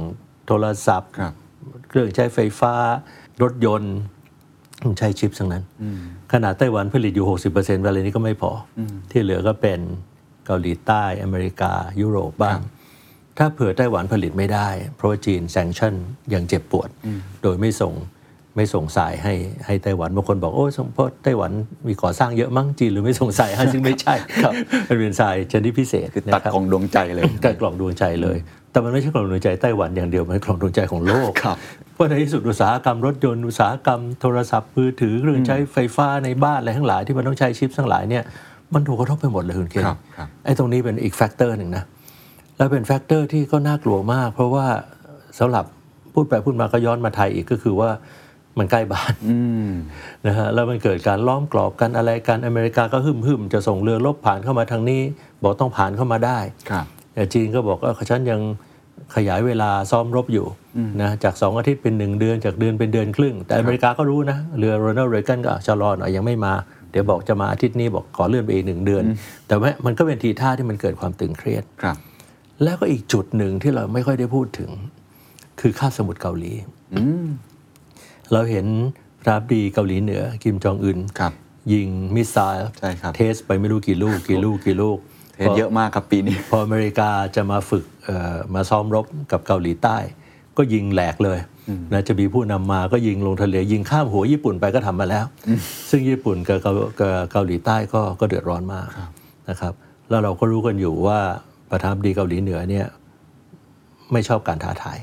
[0.47, 1.33] โทรศัพท์ครับ
[1.89, 2.73] เครื่องใช้ไฟฟ้า
[3.41, 3.95] รถยนต์
[4.81, 5.63] ต้องใช้ชิปทั้งนั้น
[6.33, 9.79] ขนาดไต้หวันผลิตอยู่ 60%เวลานี้ก็ไม่พออที่เหลือก็เป็น
[10.45, 12.59] เกาหลีใต้อเมริกา ยุโรปบ้าง
[13.39, 15.93] ถ้าเผื่อไต้หวันผลิตไม่ได้ เพราะว่าจีนแซงชั่น
[16.29, 16.89] อย่างเจ็บปวด
[17.43, 17.93] โดยไม่ส่ง
[18.55, 19.33] ไม่ส่งสายให้
[19.65, 21.51] ให้ไต้หวันบางคนบอกโอ้ยเพราะไต้หวัน
[21.87, 24.13] มีก่อสร้างเยอะมั้งจีนหรือไม่ส่งสายให้ซึ่งไม่ใช่
[24.87, 28.37] มันเป็นสายชนิดพิเศษคือตัดนะครับของดวงใจเลยการกล่องดวงใจเลย
[28.71, 31.57] แต่มันไม่ใช่กล่องดวงใจไต้หวันอย่างเดียวมันเป็นกล่องดวงใจของโลกครับ
[31.93, 38.23] เพราะในที่สุดอุตสาหกรรมรถยนต์อุตสาหกรรมโทรศัพท์มือถือเครื่องใช้ไฟฟ้าในบ้านอะไรทั้งหลายที่มันต้องใช้ชิปทั้งหลายเนี่ย
[38.73, 41.83] มันถูกกระทบไปหมดเลยคุณเคนครับครับไอ้ตรงนี้เป็นอีก factor หนึ่งนะ
[42.59, 44.67] แล้วเป็นแฟกเตอร์ที่ก็น่ากลัวมาก เพราะว่า
[45.39, 45.65] สำหรับ
[46.13, 47.89] พูดไปพูดมาก็ย้อนมาไทยอีกก็คือว่า
[48.57, 49.69] มันใกล้บ้านอืม
[50.27, 55.01] นะฮะแล้วมันเกิดการล้อมกรอบกันอะไรกันอเมริกาก็ฮึ่มฮึ่มๆจะส่งเรือรบผ่านเข้ามาทางนี้
[55.43, 58.41] บอกต้องผ่านเข้ามาได้ครับแต่จีนก็บอกว่าฉันยัง
[59.15, 60.45] ขยายเวลาซ้อมรบอยู่
[61.01, 66.53] นะจากสองอาทิตย์เป็นหนึ่งเดือนจากเดือนเป็นเดือนครึ่ง แต่อเมริกาก็รู้นะ เรือโรนัลด์เรแกนก็ชะลอหน่อยยังไม่มา
[66.91, 69.03] เดี๋ยวบอกจะมาอาทิตย์นี้บอกขอเลื่อนไปอีกหนึ่งเดือน
[69.47, 71.97] แต่ว่ามันก็เป็นทีท่าที่มันเกิดความตึงเครียดครับ
[72.63, 74.71] แล้วก็อีกจุดหนึ่งที่เราไม่ค่อยได้พูดถึง
[75.61, 76.51] คือคาบสมุทรเกาหลี
[78.33, 78.65] เราเห็น
[79.21, 81.33] พระดีเกาหลีเหนือ กิมจองอึนครับ
[81.73, 84.97] ยิง missile ใช่ครับ test ไปไม่รู้กี่ลูก กี่ลูกกี่ลูก
[85.35, 89.97] test เยอะมากครับปีนี้ พออเมริกาจะมาฝึกเอ่อมาซ้อมรบกับเกาหลีใต้
[90.57, 91.39] ก็ยิงแหลกเลย
[91.93, 95.25] นะจะมีผู้นำมาก็ยิงลงทะเลยิงข้ามหัวญี่ปุ่นไปก็ทำมาแล้ว
[95.89, 98.87] ซึ่งญี่ปุ่นกับเกากับเกาหลีใต้ก็ก็เดือดร้อนมาก
[99.49, 99.73] นะครับ
[100.09, 101.19] แล้วเราก็รู้กันอยู่ว่า
[101.71, 102.85] ประธานาธิบดีเกาหลีเหนือเนี่ย
[104.11, 104.99] ไม่ชอบการท้าทาย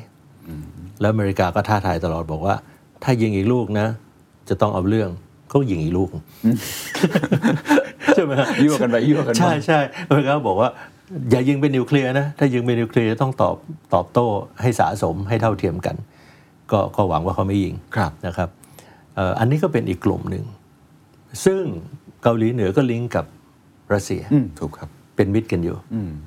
[1.01, 2.55] แล้วอเมริกาก็ท้าทายตลอดบอกว่า
[3.03, 3.87] ถ้ายิงอีกลูกนะ
[4.49, 5.11] จะต้องเอาเรื่อง
[5.53, 6.09] ก็ยิงอีกลูก
[8.15, 10.71] ใช่ไหมฮะยั่วกันไปยั่วกันมาใช่ใช่อเมริกาบอกว่า
[11.31, 13.57] อย่ายิงเป็นนิวเคลียร์นะถ้ายิงเป็นนิวเคลียร์ต้องตอบ
[13.95, 14.27] ตอบโต้
[14.61, 15.97] ให้สะสมให้เท่าเทียมกัน
[16.73, 18.49] ก็ก็หวังว่าเขาไม่ยิงครับนะครับ
[19.15, 20.45] เอ่ออันนี้ก็เป็นอีกกลุ่มหนึ่ง
[21.45, 21.63] ซึ่ง
[22.23, 23.25] เกาหลีเหนือก็ลิงก์กับ
[23.93, 25.77] รัสเซียอืมถูกครับ เป็นมิตรกันอยู่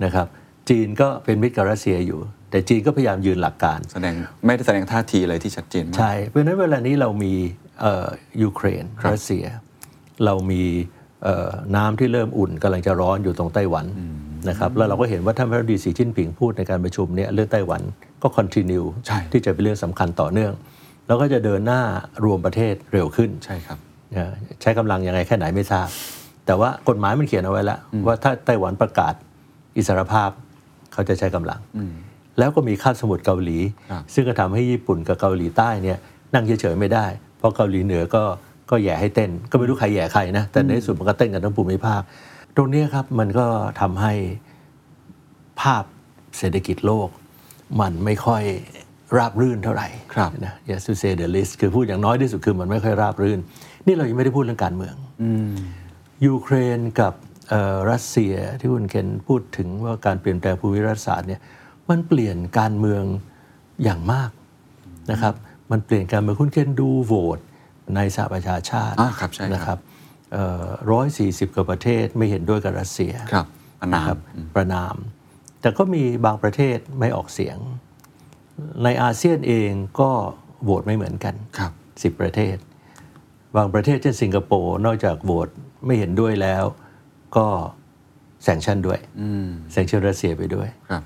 [0.03, 0.27] นะครับ
[0.69, 2.19] จีนก็เป็นมิตรกับรัสเซียอยู่
[2.51, 4.13] แต่จีนก็พยายามยืนหลักการ แสดง
[4.45, 7.33] ไม่ได้แสดงท่าทีอะไรที่ชัดเจนมากใช่เพราะฉะนั้นเวลานี้เรามี
[7.81, 8.07] เอ่อ
[8.43, 9.45] ยูเครนครับรัสเซีย
[10.25, 10.63] เรามี
[11.23, 13.85] เอ่อน้ำที่เริ่มอุ่นกำลังจะร้อนอยู่ตรงไต้หวัน
[14.49, 17.81] นะครับแล้วเราก็เห็นว่าท่านพระรัฐมนตรีสีจิ้นผิงพูดในการประชุมเนี่ยเรื่องไต้หวัน
[18.21, 20.53] ก็คอนติเนียใช่ที่จะเป็นเรื่องสำคัญต่อเนื่อง
[21.07, 21.81] แล้วก็จะเดินหน้า
[22.25, 23.77] รวมประเทศเร็วขึ้นใช่ครับ
[24.15, 25.87] นะใช้กำลังยังไงแค่ไหนไม่ทราบ
[26.49, 29.13] แต่ว่ากฎหมายมันเขียนเอาไว้แล้ว ว่าถ้าไต้หวันประกาศ
[29.77, 30.29] อิสรภาพ
[30.93, 31.59] เขาจะใช้กำลัง
[32.39, 33.57] แล้วก็มีคาบสมุทรเกาหลี
[33.91, 35.97] ครับซึ่งก็ทำให้ญี่ปุ่นกับเกาหลีใต้เนี่ย
[36.33, 37.05] นั่งเฉยๆไม่ได้
[37.37, 38.23] เพราะเกาหลีเหนือก็
[38.69, 42.01] ก็แย่ให้เต้น ก็ไม่รู้ใครแย่ใครนะ แต่ในที่สุดมันก็เต้นกันทั้งภูมิภาค
[42.55, 43.45] ตรงเนี้ยครับมันก็
[43.81, 44.13] ทำให้
[45.61, 45.83] ภาพ
[46.37, 47.09] เศรษฐกิจโลก
[47.81, 48.43] มันไม่ค่อย
[49.17, 53.39] ราบรื่นเท่าไหร่ครับนะ yes to say the least คือพูดอย่างน้อยที่สุดคือมันไม่ค่อยราบรื่น
[53.85, 54.95] นี่เรายังไม่ได้พูดเรื่องการเมือง
[56.25, 57.13] ยูเครนกับ
[57.49, 61.41] เอ่อรัสเซียที่คุณเคนพูดถึงว่าการเปลี่ยนแปลงภูมิรัฐศาสตร์เนี่ย
[61.89, 63.03] มันเปลี่ยนการเมือง
[63.83, 64.29] อย่างมาก
[65.11, 65.33] นะครับ
[65.71, 67.39] มันเปลี่ยนการเมืองคุณเคนดูโหวต
[67.95, 69.79] ในสหประชาชาติอ่าครับใช่ครับนะครับ
[70.91, 73.47] ร้อยสี่สิบกว่าประเทศไม่เห็นด้วยกับรัสเซียครับ
[73.81, 74.17] ประนามนะครับ
[74.55, 74.95] ประนาม
[75.61, 77.57] แต่ก็มีบางประเทศไม่ออกเสียง
[78.83, 80.11] ในอาเซียนเองก็
[80.63, 81.71] โหวตไม่เหมือนกันครับ
[82.03, 82.55] สิบประเทศ
[83.55, 85.49] บางประเทศเช่นสิงคโปร์นอกจากโหวต
[85.85, 86.63] ไม่เห็นด้วยแล้ว
[87.35, 87.47] ก็
[88.43, 88.99] แซงชั่นด้วย
[89.71, 91.03] แซงชั่นรัสเซียไปด้วยครับ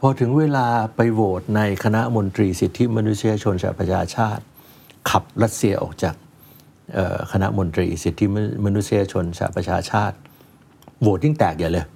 [0.00, 0.66] พอถึงเวลา
[0.96, 4.42] ไปโหวตในคณะมนตรีสิทธิมนุษยชนสหประชาชาติ
[5.10, 6.14] ขับรัสเซียออกจาก
[6.94, 8.26] เอ่อคณะมนตรีสิทธิ
[8.66, 10.16] มนุษยชนสหประชาชาติ
[11.00, 11.86] โหวตยิ่งแตกใหญ่เลย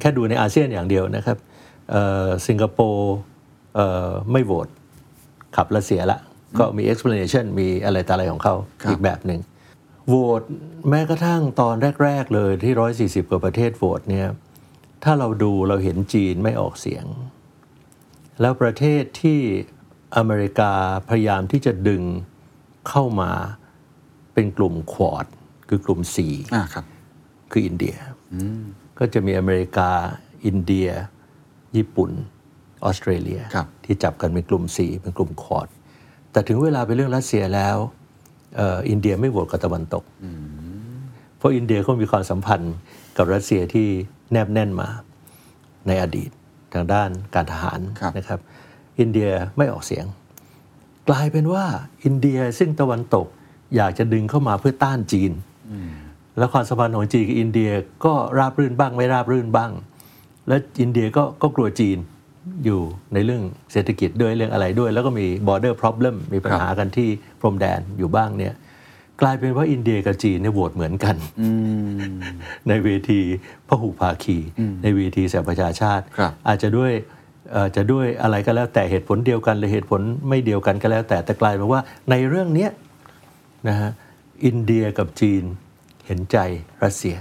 [0.00, 1.38] แค่ดูในอาเซียนอย่างเดียวนะครับ
[1.90, 3.14] เอ่อสิงคโปร์
[3.74, 4.68] เอ่อไม่โหวต
[5.56, 6.18] ขับรัสเซียละ
[6.58, 9.40] ก็มี explanation มีอะไรต่ออะไรของเขาครับอีกแบบหนึ่ง
[10.08, 10.42] โหวต
[10.88, 11.74] แม้กระทั่งตอน
[12.04, 12.74] แรก ๆ เลยที่
[13.22, 14.28] 140 กว่าประเทศโหวตเนี่ย
[15.04, 17.06] ถ้าเราดูเราเห็นจีนไม่ออกเสียง
[18.40, 19.40] แล้วประเทศที่
[20.16, 20.72] อเมริกา
[21.08, 22.02] พยายามที่จะดึง
[22.88, 23.32] เข้ามา
[24.34, 25.26] เป็นกลุ่มควอด
[25.68, 26.84] คือกลุ่ม4อ่าครับ
[27.50, 27.96] คืออินเดีย
[28.98, 29.90] ก็จะมีอเมริกา
[30.46, 30.88] อินเดีย
[31.76, 32.10] ญี่ปุ่น
[32.84, 35.68] ออสเตรเลียครับที่จับกันเป็นกลุ่ม4เป็นกลุ่มควอด
[36.32, 40.04] แต่ถึงเวลาเป็นเรื่องรัสเซียแล้วเอ่ออินเดียไม่โหวตกับตะวันตก
[41.38, 42.74] เพราะอินเดียเขามีความสัมพันธ์
[43.16, 43.88] กับรัสเซียที่
[44.32, 44.88] แนบแน่นมา
[45.86, 46.30] ในอดีต
[46.72, 48.40] ทางด้านการทหารครับนะครับ
[49.00, 50.04] อินเดียไม่ออกเสียง
[51.08, 51.64] กลายเป็นว่า
[52.04, 53.26] อินเดียซึ่งตะวันตก
[53.76, 55.32] อยากจะดึงเข้ามาเพื่อต้านจีน
[56.38, 57.70] แล้วความสัมพันธ์ของจีนกับอินเดีย
[58.04, 59.70] ก็ราบรื่นบ้างไม่ราบรื่นบ้าง
[60.48, 61.98] และอินเดียก็ก็กลัวจีน
[62.64, 62.80] อยู่
[63.14, 67.08] ในเรื่องเศรษฐกิจด้วยเรื่องอะไรด้วย แล้วก็มี border problem มีปัญหากันที่
[67.40, 68.54] พรมแดนอยู่บ้างเนี่ย
[69.20, 71.16] กลายเป็นว่าอินเดียกับจีนเนี่ยโหวตเหมือนกัน
[72.68, 73.20] ในเวที
[73.68, 74.38] พหุภาคี
[74.82, 76.92] ในเวทีสหประชาชาติครับอาจจะด้วย
[77.52, 81.80] เอ่อจะด้วยอะไรก็แล้วแต่เหตุผลเดียวกัน หรือเหตุผลไม่เดียวกันก็แล้ว แต่แต่กลายเป็นว่า
[82.10, 82.70] ในเรื่องเนี้ย
[83.68, 83.90] นะฮะ
[84.44, 85.42] อินเดียกับจีน
[86.06, 86.38] เห็นใจ
[86.84, 87.16] รัสเซีย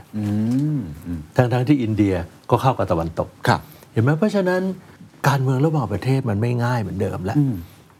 [1.36, 2.16] ทั้งๆที่อินเดีย
[2.50, 3.62] ก็เข้ากับตะวันตกครับ
[3.94, 4.62] เห็นไหมเพราะฉะนั้น
[5.28, 7.38] การเมืองระหว่างประเทศมันไม่ง่ายเหมือนเดิมแล้ว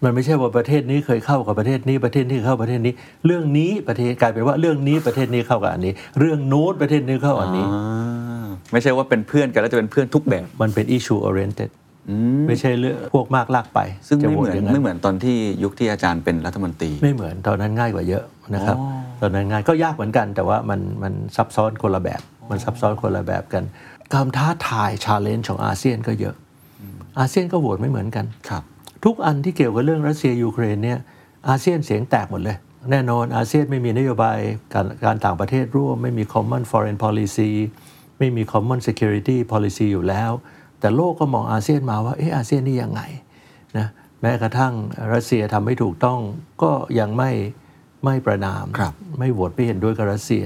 [0.04, 2.94] มันไม่ใช่ว่าประเทศนี้เคยเข้ากับประเทศนี้ประเทศนี้เข้าประเทศนี้
[3.26, 7.82] เรื่องนี้ประเทศกลายเป็นว่าเรื่องนี้ประเทศนี้เข้ากับอันนี้ เรื่องโน้นประเทศนี้เข้าอันนี้อ่
[8.44, 11.72] ไม่ใช่ว่าเป็นเพื่อนกันแล้วจะเป็นเพื่อนทุกแบบ มันเป็น issue oriented
[12.48, 18.24] ไม่ใช่เรื่องพวกมากลากไป ซึ่งจะไม่โหวตเหตมือนอย่างนั้นไม่เหมือนตอนที่ยุคที่อาจารย์เป็นรัฐมนตรี ไม่เหมือนตอนนั้นง่ายกว่าเยอะ
[18.56, 18.78] นะครับ
[19.22, 23.64] ตอนนั้นง่ายก็ยากเหมือนกัน แต่ว่ามันมันซับซ้อนคนละแบบ มันซับซ้อนคนละแบบกัน
[24.14, 26.36] การท้าทาย challenge ของอาเซียนก็เยอะ
[27.20, 28.64] อาเซียนก็โหวตไม่เหมือนกันครับ
[29.06, 31.00] ทุกอันที่เกี่ยวกับเรื่องรัสเซียยูเครนเนี่ย
[31.48, 32.58] อาเซียนเสียงแตกหมดเลย
[32.92, 34.38] แน่นอนอาเซียนไม่มีนโยบาย
[34.74, 37.52] การการต่างประเทศร่วม ไม่มี common foreign policy
[38.18, 40.32] ไม่มี common security policy อยู่แล้ว
[40.80, 43.02] แต่โลกก็มองอาเซียนมาว่าเอออาเซียนนี่ยังไง
[43.78, 43.88] นะ
[44.22, 44.74] แม้กระทั่ง
[45.14, 46.20] รัสเซียทำไม่ถูกต้อง
[46.64, 47.32] ก็ยังไม่
[48.06, 50.46] ไม่ประนามครับไม่โหวตไม่เห็นด้วยกับรัสเซีย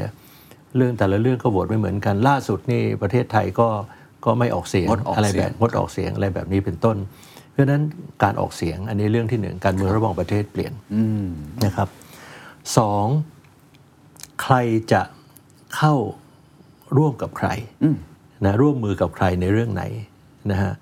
[0.76, 3.68] เรื่องแต่ละเรื่องก็โหวตไม่เหมือนกันล่าสุดนี่ประเทศไทยก็
[4.26, 6.98] ก็ไม่ออกเสียงงดออกอะไรเสีแบยงบงดออกเสียงอะไรแบบนี้เป็นต้น
[7.52, 7.82] เพราะฉะนั้น
[8.24, 10.74] การออกเสียงอันนี้เรื่องที่หนึ่งการเมืองระหว่างประเทศเปลี่ยน
[11.66, 11.88] นะครับ
[12.78, 13.06] สอง
[14.44, 14.56] ใคร
[14.94, 15.02] จะ
[15.76, 15.94] เข้า
[16.98, 17.50] ร่วมกับใคร
[18.46, 19.84] นะร่วมมือกับใครในเรื่องไหน
[20.52, 20.74] นะฮะ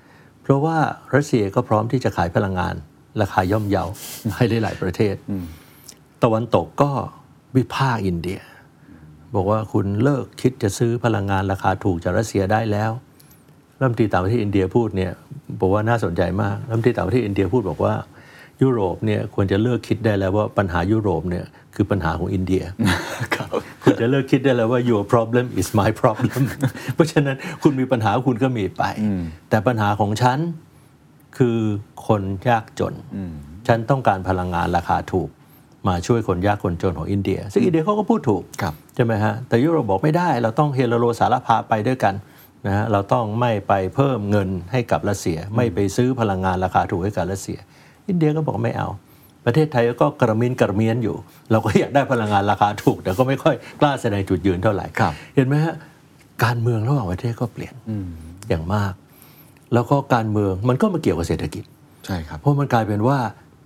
[0.42, 0.78] เพราะว่า
[1.16, 2.76] รัสเซียก็พร้อมที่จะขายพลังงาน
[3.22, 3.86] ราคาย่อมเยา
[4.36, 5.16] ให้ได้หลายประเทศ
[6.24, 6.92] ตะวันตกก็
[7.56, 8.40] วิพากษ์อินเดีย
[9.36, 12.92] บอกว่าคุณเลิกคิดจะซื้อพลังงานราคาถูกจากรัสเซียได้แล้ว
[13.84, 15.12] รัฐมนตรีต่างประเทศอินเดียพูดเนี่ย
[15.60, 17.94] บอกว่าน่าสนใจมากรัฐมนตรีต่างประเทศอินเดียพูดบอกว่า
[18.62, 22.64] ยุโรปเนี่ยควรจะเลิกคิดได้แล้วว่าปัญหายุโรปเนี่ยคือปัญหาของอินเดีย
[23.84, 26.42] คุณจะเลิกคิดได้แล้วว่า your problem is my problem
[26.94, 28.84] เพราะฉะนั้นคุณมีปัญหาคุณก็มีไป
[29.50, 30.38] แต่ปัญหาของฉัน
[31.38, 31.58] คือ
[32.08, 32.94] คนยากจน
[33.68, 35.30] ฉันต้องการพลังงานราคาถูก
[35.88, 42.14] มาช่วยคนยากคนจนของอินเดีย ซึ่งอินเดียเขาก็พูดถูกครับใช่ไหมฮะแต่ยุโรปบอกไม่ได้เราต้องเฮโลโลสารพาไปด้วยกัน
[42.68, 47.60] นะฮะเราต้องไม่ไปเพิ่มเงินให้กับรัสเซีย ไม่ไปซื้อพลังงานราคาถูกให้กับรัสเซีย
[48.08, 48.90] อินเดียก็บอกไม่เอา
[49.46, 51.16] ประเทศไทยก็กระมินกระเมียนอยู่
[51.52, 55.76] เราก็อยากได้พลังงานราคาถูก แต่ก็ไม่ค่อยกล้าแสดงจุดยืนเท่าไหร่ครับเห็นไหมฮะ
[56.44, 57.74] การเมืองระหว่างประเทศก็เปลี่ยน
[58.50, 58.94] อย่างมาก
[59.74, 61.64] แล้วก็การเมืองมันก็มาเกี่ยวกับเศรษฐกิจ
[62.06, 63.20] ใช่ครับเพราะมันกลายเป็นว่า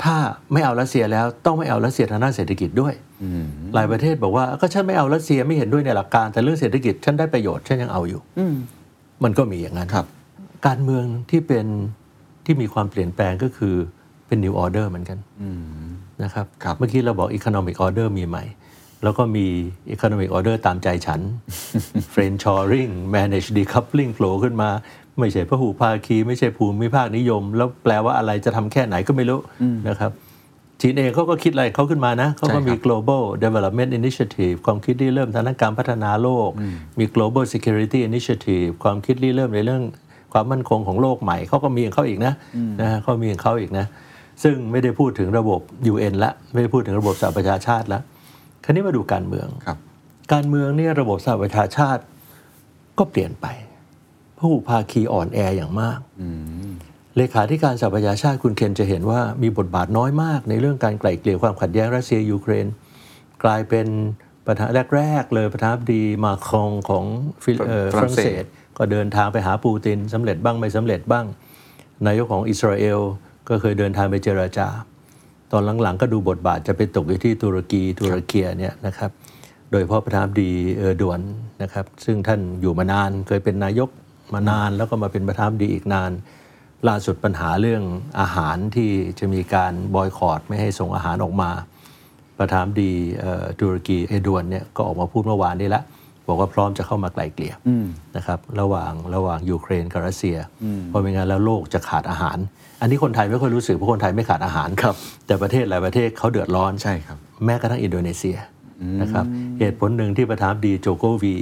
[0.04, 0.18] ถ้า
[0.54, 2.94] ไม่เอารัสเซียแล้วต้องไม่เอารัสเซียทางด้านเศรษฐกิจด้วย
[3.76, 8.22] หลายประเทศบอกว่าก็ฉันไม่เอารัสเซียไม่เห็นด้วยในหลักการแต่เรื่องเศรษฐกิจฉันได้ประโยชน์ฉันยังเอาอยู่
[9.24, 10.06] มันก็มีอย่างนั้นครับ
[10.68, 11.66] การเมืองที่เป็น
[12.46, 13.76] ที่มีความเปลี่ยนแปลงก็คือ
[14.28, 15.18] เป็น new order เหมือนกัน
[16.24, 18.44] นะครับครับเมื่อกี้เราบอก economic order มีใหม่
[19.04, 19.46] แล้วก็มี
[19.94, 21.22] economic order ตามใจฉัน
[22.14, 24.70] friend shoring manage decoupling โผล่ขึ้นมา
[25.20, 29.40] ไม่ใช่พหูภาคี ไม่ใช่ภูมิภาคนิยม แล้วแปลว่าอะไรจะทำแค่ไหนก็ไม่รู้
[29.88, 30.12] นะครับ
[30.82, 36.50] จีนเองเขาก็คิดอะไรเขาขึ้นมานะเขาก็มี global development initiative ความคิดที่เริ่มทางด้านการพัฒนาโลก
[37.00, 39.84] มี global security initiative ความคิดที่เริ่มในเรื่อง
[40.34, 42.34] ความมั่นคงของโลกใหม่เขาก็มีของเขาอีกนะ
[42.82, 43.86] นะฮะเขามีของเขาอีกนะ
[44.44, 45.62] ซึ่งไม่ได้พูดถึงระบบ
[45.92, 48.00] UN ละไม่ได้พูดถึงระบบสหประชาชาติละ
[48.64, 49.78] คราวนี้มาดูการเมืองครับ
[50.34, 52.02] การเมืองเนี่ยระบบสหประชาชาติ
[52.98, 53.46] ก็เปลี่ยนไป
[54.40, 56.00] ผู้ภาคีอ่อนแออย่างมาก
[57.18, 62.66] เลขาธิการสหประชาชาติคุณเคนจะเห็นว่ามีบทบาทน้อยมากในเรื่องการไกล่เกลี่ยความขัดแย้งรัสเซียยูเครน
[63.44, 63.88] กลายเป็น
[64.46, 67.06] ประธานแรก ๆ เลยประธานาธิบดีมาครองของ
[67.44, 68.44] ฟิลเอ่อฝฝรั่รั่งงเศเศสส
[68.78, 71.26] ก็เดินทางไปหาปูตินสำเร็จบ้างไม่สำเร็จบ้าง
[72.08, 73.00] นายกของอิสราเอล
[73.50, 74.68] ก็เคยเดินทางไปเจราจา
[75.52, 79.12] ตอนหลังๆ ก็ดูบทบาทจะไปตกอยู่ที่ตุรกีตุรเกียเนี่ยนะครับ
[79.72, 81.22] โดยเฉพาะประธานาธิบดีเออร์โดอาน
[81.62, 83.90] นะครับ ซึ่งท่านอยู่มานานเคยเป็นนายก
[84.34, 86.12] มานานแล้วก็มาเป็นประธานาธิบดีอีกนาน
[86.88, 87.84] ล่าสุดปัญหาเรื่อง
[88.20, 91.50] อาหารที่จะมีการบอยคอตไม่ให้ส่งอาหารออกมา
[92.40, 95.84] ประธานาธิบดีเอ่อตุรกีเออร์โดอานเนี่ยก็ออกมาพูดเมื่อวานนี้ละ
[96.28, 97.54] บอกว่าพร้อมจะเข้ามาไกล่เกลี่ย
[98.16, 100.38] นะครับระหว่างระหว่างยูเครนกับรัสเซีย
[100.88, 102.38] เพราะไม่งั้นแล้วโลกจะขาดอาหาร
[102.82, 104.96] อันนี้คนไทยไม่ค่อยรู้สึกเพราะคนไทยไม่ขาดอาหารครับ
[105.28, 108.38] แต่ประเทศหลายประเทศเขาเดือดร้อนใช่ครับแม้กระทั่งอินโดนีเซีย
[109.02, 109.26] นะครับ
[109.60, 111.36] เหตุผลหนึ่งที่ประธานาธิบดีโจโกวี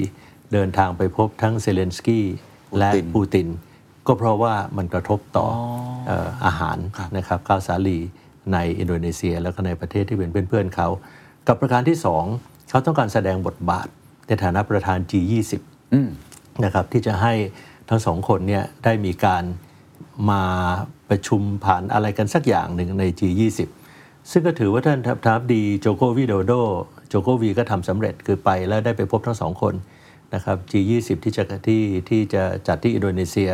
[0.54, 2.26] เดินทางไปพบทั้งเซเลนสกี้
[2.78, 3.48] และปูตินปูติน
[4.08, 5.46] ก็เพราะว่ามันกระทบต่อ
[6.08, 8.00] เอ่ออาหารครับนะครับข้าวสาลี
[8.54, 10.88] ในอินโดนีเซีย แล้วก็ในประเทศที่เป็นเพื่อนๆเขา
[11.48, 12.24] กับประการที่สอง
[12.70, 13.88] เขาต้องการแสดงบทบาท
[14.28, 15.54] ในฐานะประธาน G20
[15.94, 16.10] อืม
[16.64, 17.34] นะครับที่จะให้
[17.90, 19.44] ทั้งสองคนเนี่ยได้มีการ
[20.30, 20.44] มา
[21.10, 23.60] ประชุมผ่านอะไรกันสักอย่างหนึ่งใน G20
[24.32, 26.54] ซึ่งก็ถือว่าท่านประธานาธิบดีโจโกวิโดโด
[27.08, 29.74] โจโกวีก็ทำสำเร็จคือไปแล้วได้ไปพบทั้งสองคน
[30.34, 33.52] นะครับ G20 ที่จะที่ที่จะจัดที่อินโดนีเซีย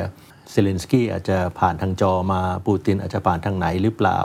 [0.49, 4.19] เซเลนสกี้อาจจะผ่านทางจอมาปูตินอาจจะผ่านทางไหนหรือเปล่า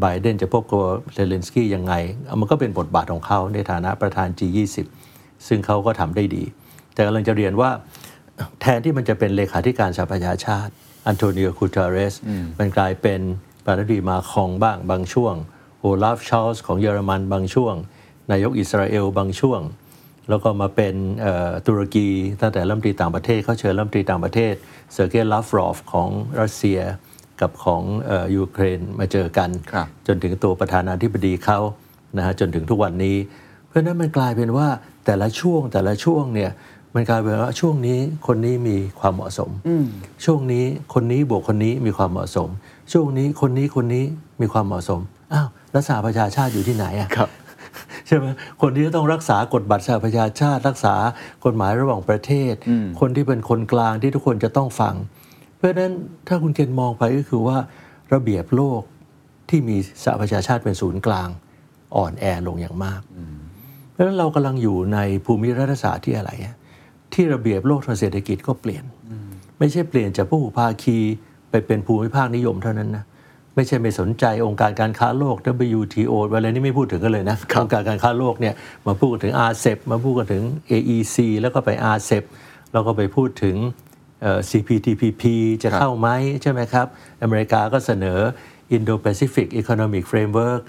[0.00, 0.80] ไบเดนจะพบกับ
[1.14, 1.94] เซเลนสกี้ยังไง
[2.26, 4.76] เอามันก็เป็นบทบาทของเขาในฐานะประธาน G20
[5.46, 6.44] ซึ่งเขาก็ทำได้ดี
[6.94, 7.70] แต่กำลังจะเรียนว่า
[8.60, 10.72] แทนที่มันจะเป็นเลขาธิการสหประชาชาติ
[11.06, 12.14] อันโตนิโอกูเตเรส
[12.58, 13.20] มันกลายเป็น
[13.64, 15.34] ประธานาธิบดีมาครงบ้างบางช่วง
[15.80, 17.74] โอลาฟโชลซ์ของเยอรมันบางช่วง
[18.30, 19.60] นายกอิสราเอลบางช่วง
[20.28, 22.08] แล้วก็มาเป็นเอ่อตุรกี
[22.40, 24.54] ตั้งแต่รัฐมนตรีต่างประเทศเขาเชิญรัฐมนตรีต่างประเทศ
[24.92, 26.08] เซอร์เกย์ลาฟรอฟของ
[26.40, 26.80] รัสเซีย
[27.40, 31.58] กับของเอ่อยูเครนมาเจอกันครับจนถึงตัวประธานาธิบดีเขา
[32.16, 33.16] นะฮะจนถึงทุกวันนี้
[33.66, 34.68] เพราะฉะนั้นมันกลายเป็นว่า
[35.06, 36.50] แต่ละช่วงแต่ละช่วงเนี่ย
[36.94, 39.50] มันกลายเป็นว่าช่วงนี้คนนี้มีความเหมาะสม
[40.24, 40.64] ช่วงนี้
[40.94, 42.48] คนนี้บวกคนนี้มีความเหมาะสม
[42.92, 44.04] ช่วงนี้คนนี้คนนี้
[44.40, 45.00] มีความเหมาะสม
[45.32, 47.28] อ้าวแล้วสหประชาชาติอยู่ที่ไหนอะครับ
[48.06, 48.26] ใช่ไหม
[48.60, 50.94] คนที่จะต้องรักษากฎบัตรสหประชาชาติ รักษา
[51.44, 52.54] กฎหมายระหว่างประเทศ
[53.00, 54.94] คนที่เป็นคนกลางที่ทุกคนจะต้องฟัง
[55.56, 55.92] เพราะฉะนั้น
[56.28, 57.56] ถ้าคุณเคนมองไปก็คือว่า
[58.14, 58.80] ระเบียบโลก
[59.48, 61.28] ที่มีสหประชาชาติเป็นศูนย์กลาง
[61.96, 63.00] อ่อนแอลงอย่างมาก
[63.90, 66.54] เพราะฉะนั้นเรากำลังอยู่ในภูมิรัฐศาสตร์ที่อะไรอะ
[67.14, 68.84] ที่ระเบียบโลกทางเศรษฐกิจก็เปลี่ยน
[69.58, 70.98] ไม่ใช่เปลี่ยนจากผู้ภาคี
[71.50, 73.04] ไปเป็นภูมิภาคนิยมเท่านั้นนะ
[73.54, 75.36] ไม่ใช่ไม่สนใจองค์การการค้าโลก
[75.78, 78.54] WTO อะไรนี่ไม่พูดถึงกันเลยนะองค์การการค้าโลกเนี่ย
[78.86, 82.24] มาพูดถึง RCEP มาพูดกันถึง AEC แล้วก็ไป RCEP
[82.72, 83.56] แล้วก็ไปพูดถึง
[84.22, 85.22] เอ่อ CPTPP
[85.62, 86.08] จะครับเข้าไหม
[86.42, 86.86] ใช่ไหมครับ
[87.22, 88.20] อเมริกาก็เสนอ
[88.76, 90.60] Indo-Pacific Economic Framework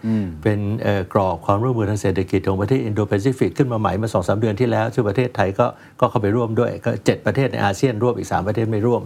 [0.43, 5.67] เป็นเอ่อกรอบความร่วมมือทางเศรษฐกิจของประเทศ Indo-Pacific ขึ้นมาใหม่มาสองสาเดือนที่แล้วซึ่งประเทศไทยก็
[5.99, 9.01] ก็เข้าไปร่วมด้วยก็7ประเทศในอาเซียนร่วมอีก 3 ประเทศไม่ร่วม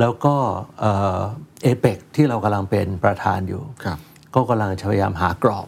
[0.00, 0.34] แล้วก็
[0.80, 3.98] เอเปกที่เรากำลังเป็นประธานอยู่ครับ
[4.34, 5.66] ก็กำลังพยายามหากรอบ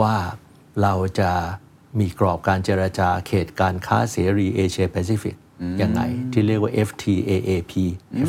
[0.00, 0.14] ว่า
[0.82, 1.30] เราจะ
[2.00, 5.36] มีกรอบการเจรจาเขตการค้าเสรีเอเชียแปซิฟิก
[5.82, 6.00] ยังไง
[6.32, 7.72] ที่เรียกว่า FTAAP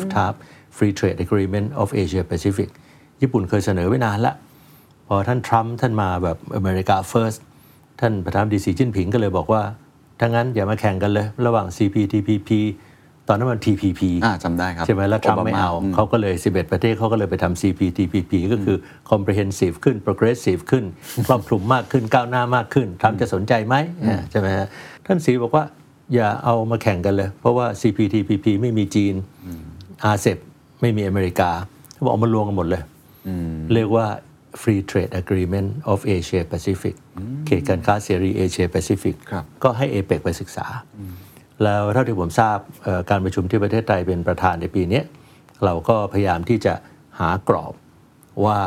[0.00, 0.34] FTAAP
[0.76, 2.68] Free Trade Agreement of Asia Pacific
[3.20, 4.34] ญี่ปุ่นเคยเสนอไว้นานละ
[5.06, 7.38] พอท่านทรัมป์ท่านมาแบบอเมริกา first
[8.00, 9.62] ท่านประธานาธิบดีสีจิ้นผิงก็เลยบอกว่า
[10.20, 12.50] ถ้างั้นอย่ามาแข่งกันเลย ระหว่าง CPTPP
[13.30, 18.76] ตอนนั้นมัน TPP อ่าจำได้ครับ ใช่ไหมแล้วทรัมป์ไม่เอาโบเขาก็เลย 11 ประเทศเขาก็เลยไปทำ CPTPP ก็คือ
[19.10, 20.84] comprehensive ขึ้น progressive ขึ้น
[21.26, 23.74] ครอบคลุมมากขึ้นก้าวหน้ามากขึ้นทรัมป์จะสนใจไหม
[24.06, 24.66] อ่าใช่ไหมฮะ
[25.06, 25.64] ท่านสีบอกว่า
[26.14, 29.14] อย่าเอามาแข่งกันเลย เพราะว่า CPTPP ไม่มีจีน
[30.14, 30.38] RCEP
[30.80, 31.50] ไม่มีอเมริกา
[31.92, 32.82] เขาบอกเอามารวมกันหมดเลย
[33.74, 34.06] เรียกว่า
[34.60, 36.94] Free Trade Agreement of Asia Pacific
[37.46, 40.66] เขตการค้าเสรีเอเชียแปซิฟิกครับก็ให้เอเปกไปศึกษา
[41.64, 45.04] แล้วเท่าที่ผมทราบเอ่อการประชุมที่ประเทศไทยเป็นประธานในปีเนี้ย
[45.64, 46.74] เราก็พยายามที่จะ
[47.18, 47.74] หากรอบ
[48.44, 48.58] ว่า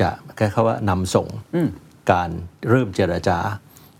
[0.00, 1.28] จะแค่คำว่านำส่ง
[2.12, 2.30] การ
[2.70, 3.38] เริ่มเจรจา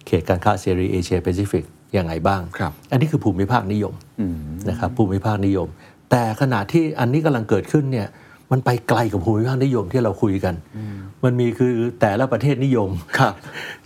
[0.07, 1.65] เขตการค้าเสรีเอเชียแปซิฟิก
[1.97, 3.95] ยังไงบ้างครับอันนี้คือภูมิภาคนิยม
[4.71, 5.69] นะครับภูมิภาคนิยม
[6.11, 8.09] แต่ขณะที่อันนี้กำลังเกิดขึ้นเนี่ย
[8.53, 10.55] มันไปไกลกับภูมิภาคนิยมที่เราคุยกัน
[11.25, 13.35] มันมีคือแต่ละประเทศนิยมครับ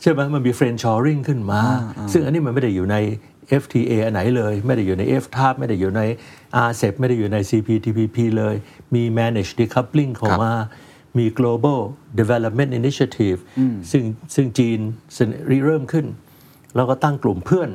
[0.01, 1.61] ใช่ไหมมันมีเฟรนชอริงขึ้นมา
[2.13, 2.97] ซึ่งอันนี้มันไม่ได้อยู่ใน
[3.62, 6.03] FTA อันไหนเลย ไม่ได้อยู่ใน FTAP ไม่ได้อยู่ใน
[6.68, 8.55] RCEP ไม่ได้อยู่ใน CPTPP เลย
[8.95, 10.53] มี managed decoupling เข้ามา
[11.18, 11.80] มี global
[12.20, 13.38] development initiative
[13.90, 14.03] ซึ่ง
[14.34, 14.78] ซึ่งจีน
[15.51, 16.07] ริเริ่มขึ้น
[16.76, 17.70] แล้วก็ตั้งกลุ่มเพื่อน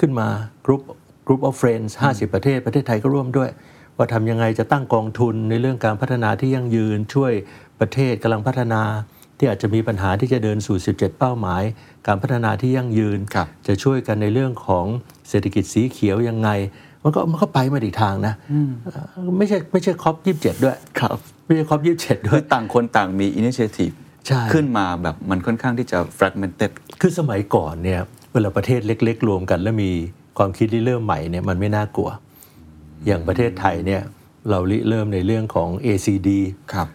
[0.00, 0.28] ขึ้นมา
[0.66, 0.82] group
[1.26, 3.50] group of friends 50 ประเทศ ประเทศไทยก็ร่วมด้วย
[3.96, 7.32] ว่าทำยังไงจะตั้งกองทุนในเรื่องการพัฒนาที่ยั่งยืนช่วย
[7.80, 8.82] ประเทศกำลังพัฒนา
[9.38, 11.62] ที่อาจจะมีปัญหาที่จะเดินสู่ 17 เป้าหมาย
[12.06, 14.86] การพัฒนาที่ยั่งยืนครับจะช่วยกันในเรื่องของ
[15.28, 16.50] เศรษฐกิจสีเขียวยังไง
[17.02, 18.34] มันก็มันก็ไปมาอีกทางนะ
[18.84, 18.92] เอ่
[19.26, 23.90] อไม่ใช่ไม่ใช่ COP ยี่สิบเจ็ดด้วยครับไม่ใช่ COP ยี่สิบเจ็ดด้วยคือต่างคนต่างมี initiative
[24.26, 26.70] ใช่ขึ้นมาแบบมันค่อนข้างที่จะ fragmented
[27.00, 28.00] คือสมัยก่อนเนี่ย
[28.32, 29.90] เวลาประเทศเล็ก ๆ รวมกัน แล้วมี
[30.38, 32.10] ความคิดริเริ่มใหม่เนี่ยมันไม่น่ากลัว
[33.06, 34.02] อย่างประเทศไทยเนี่ย
[34.50, 36.30] เราริเริ่มในเรื่องของ ACD
[36.72, 36.88] ครับ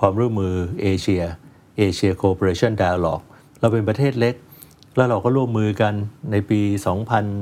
[0.00, 1.22] ความร่วมมือเอเชีย
[1.76, 3.24] เอเชีย Cooperation Dialogue
[3.60, 4.34] เราเป็นประเทศเล็ก
[4.96, 5.94] แล้วเราก็ร่วมมือกัน
[6.32, 6.60] ในปี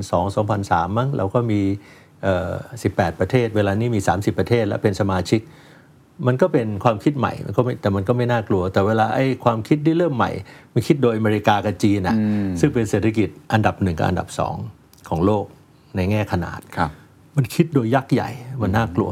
[0.09, 1.61] 2002-2003 มั้งเราก็มี
[2.23, 2.53] เอ่อ
[2.85, 5.41] 18 ประเทศ เวลานี้มี 30 ประเทศ แล้วเป็นสมาชิก
[6.27, 10.31] มันก็เป็นความคิดใหม่มันก็ไม่แต่มันก็ไม่น่ากลัว แต่เวลาไอ้ความคิดที่เริ่มใหม่
[10.73, 12.17] มันคิดโดยอเมริกากับจีนอะ
[12.61, 14.55] ซึ่งเป็นเศรษฐกิจอันดับหนึ่งกับอันดับสอง
[15.09, 15.45] ของโลก
[15.97, 16.91] ในแง่ขนาดครับ
[17.37, 18.31] มันคิดโดยยักษ์ใหญ่
[18.63, 19.11] มันน่ากลัว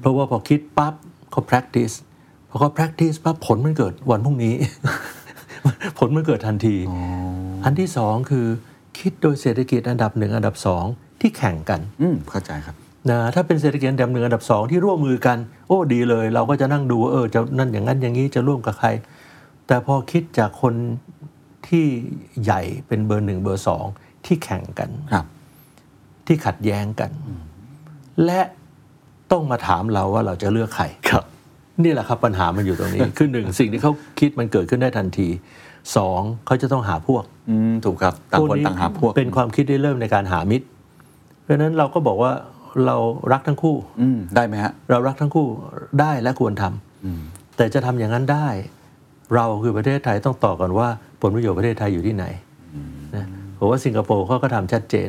[0.00, 0.94] เพราะว่าพอคิดปั๊บ
[1.30, 1.94] เขา practice
[2.54, 4.54] พอเขา practice ปั๊บผลมันเกิดวันพรุ่งนี้
[5.98, 6.76] ผลมันเกิดทันที
[7.64, 8.46] อันที่สองคือ
[8.98, 10.84] คิดโดยเศรษฐกิจอันดับหนึ่งอันดับสอง
[11.20, 12.76] ที่แข่งกัน อืมเข้าใจครับ
[13.10, 15.38] นะถ้าเป็นเศรษฐกิจอันดับหนึ่งอันดับสองที่ร่วมมือกัน
[15.68, 18.88] โอ้ดีเลย เราก็จะนั่งดูว่าเออจะนั่นอย่างนั้นอย่างนี้จะร่วมกับใคร
[19.66, 20.74] แต่พอคิดจากคน
[21.68, 21.84] ที่
[22.42, 23.84] ใหญ่เป็นเบอร์หนึ่งเบอร์สอง
[24.26, 25.26] ที่แข่งกันครับ
[26.26, 27.10] ที่ขัดแย้งกัน
[28.24, 28.40] และ
[29.30, 31.24] ต้องมาถามเราว่าเราจะเลือกใครครับ
[31.82, 35.28] นี่แหละครับปัญหามันอยู่ตรงนี้ คือหนึ่งสิ่งที่เขาคิดมันเกิดขึ้นได้ทันที
[35.96, 40.66] สองเขาจะต้องหาพวกอืมถูกครับต่างคนต่างหาพวก เป็นความคิดที่เริ่มในการหามิตร
[41.42, 42.32] เพราะฉะนั้นเราก็บอกว่า
[42.86, 42.96] เรา
[43.32, 45.46] รักทั้งคู่อืมได้ไหมฮะเรารักทั้งคู่
[46.00, 48.48] ได้และควรทำแต่จะทำอย่างนั้นได้
[49.34, 50.88] เราคือประเทศไทยต้องต่อก่อนว่า
[51.20, 52.24] ผลประโยชน์ประเทศไทยอยู่ที่ไหน
[53.16, 53.26] นะ
[53.58, 55.08] ผมว่าสิงคโปร์เขาก็ทำชัดเจน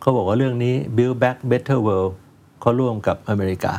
[0.00, 2.12] เขาบอกว่าเรื่องนี้ build back better world
[2.60, 3.72] เขาร่วมกับอเมริกา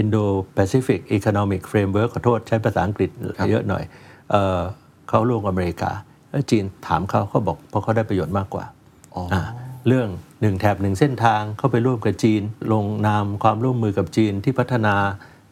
[0.00, 0.24] Indo
[0.56, 3.84] Pacific Economic Framework ขอโทษใช้ภาษาอังกฤษครับเยอะหน่อย
[4.30, 4.60] เอ่อ
[5.08, 5.90] เขาร่วมกับอเมริกา
[6.30, 8.64] แล้วจีนถามเขาเขาบอกเพราะเขาได้ประโยชน์มากกว่า
[9.14, 9.42] อ๋ออ่า
[9.86, 10.08] เรื่อง
[10.40, 14.94] หนึ่งแถบหนึ่งเส้นทางเข้าไปร่วมกับจีน ลงนามความร่วมมือกับจีนที่พัฒนา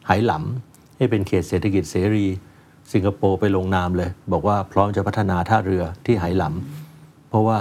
[0.05, 2.27] ไหหลำให้เป็นเขตเศรษฐกิจเสรี
[2.93, 7.59] สิงคโปร์ไปลงนามเลย บอกว่าพร้อมจะพัฒนาท่าเรือที่ไหหลำเพราะว่า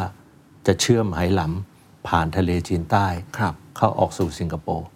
[0.66, 3.06] จะเชื่อมไหหลำผ่านทะเลจีนใต้
[3.38, 4.86] ครับเข้าออกสู่สิงคโปร์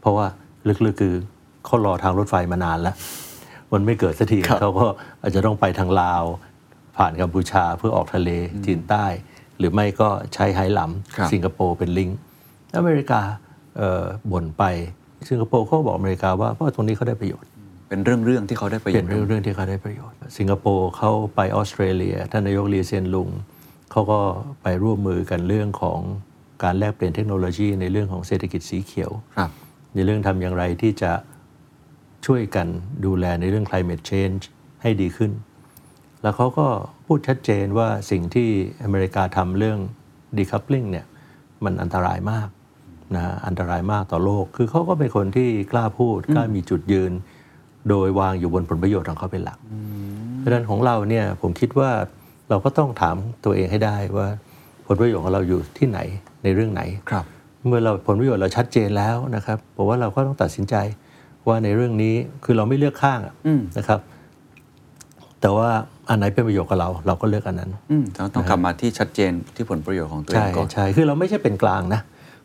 [0.00, 0.26] เพราะว่า
[0.68, 1.14] ลึกๆคือ
[1.64, 2.94] เขารอทางรถไฟมานานแล้ว
[3.72, 4.86] มันไม่เกิดสักทีครับเขาก็
[5.22, 6.24] อาจจะต้องไปทางลาว
[6.96, 8.30] ผ่านกัมพูชาเพื่อออกทะเล
[8.66, 9.06] จีนใต้
[9.58, 10.80] หรือไม่ก็ใช้ไหหล
[11.16, 12.18] ครับำสิงคโปร์เป็นลิงก์
[12.76, 13.20] อเมริกา
[13.76, 14.64] เอ่อบ่นไป
[15.28, 17.48] สิงคโปร์เขาก็บอกอเมริกาว่าเพราะว่าตรงนี้เขาได้ประโยชน์
[17.88, 23.28] เป็นเรื่องเรื่องๆที่เขาได้ประโยเป็ชนน์เรื่องเรื่องที่เขาได้ประโยชน์ สิงคโปร์เขาไปออสเตรเลียท่านนายกลีเซียนลุง
[23.90, 24.20] เขาก็
[24.62, 26.00] ไปร่วมมือกันเรื่องของ
[26.62, 29.50] การแลกเปลี่ยนเทคโนโลยีในเรื่องของเศรษฐกิจสีเขียวครับ
[29.94, 31.12] ในเรื่องทำอย่างไรที่จะ
[32.26, 32.66] ช่วยกัน
[33.04, 34.42] ดูแลในเรื่อง climate change
[34.82, 35.32] ให้ดีขึ้น
[36.22, 36.66] แล้วเขาก็
[37.06, 38.48] พูดชัดเจนว่าสิ่งที่
[38.84, 39.78] อเมริกาทำเรื่อง
[40.38, 41.06] decoupling เนี่ย
[41.64, 42.48] มันอันตรายมาก
[43.16, 47.12] นะอันตรายมากต่อโลก คือเขาก็เป็นคนที่กล้าพูดกล้ามีจุดยืน
[47.88, 49.58] โดยวางอยู่บนผลประโยชน์ของเขาเป็นหลัก
[50.36, 51.90] เพราะฉะนั้นของเราเนี่ยผมคิดว่า
[52.48, 54.28] เราก็ต้องถามตัวเองให้ได้ว่า
[54.86, 55.98] ผลประโยชน์ของเราอยู่ที่ไหน
[56.42, 57.24] ในเรื่องไหนครับ
[57.66, 60.74] เมื่อเราผลประโยชน์เราชัดเจนแล้วนะครับผมว่าเราก็ต้องตัดสินใจ
[61.48, 64.00] ว่าในเรื่องนี้คือเราไม่เลือกข้างอะอืมนะครับ
[65.40, 65.68] แต่ว่า
[66.08, 72.00] อันไหนเป็นประโยชน์กับเรา เราก็เลือกอันนั้นอืมเราต้องกลับมาที่ชัดเจนที่ผลประโยชน์ของตัวเอใช่งก่อนใช่คือเราไม่ใช่เป็นกลางนะ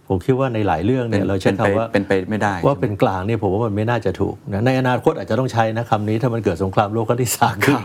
[0.07, 7.81] ผมคิดว่าในหลายเรื่องเนี่ยเราใช้เป็นไปคำว่าเป็นไปไม่ได้ว่าเป็นกลางเนี่ยผมว่ามันไม่น่าจะถูกนะในอนาคตอาจจะต้องใช้นะคำนี้ถ้ามันเกิดสงครามโลกครั้งที่สามขึ้น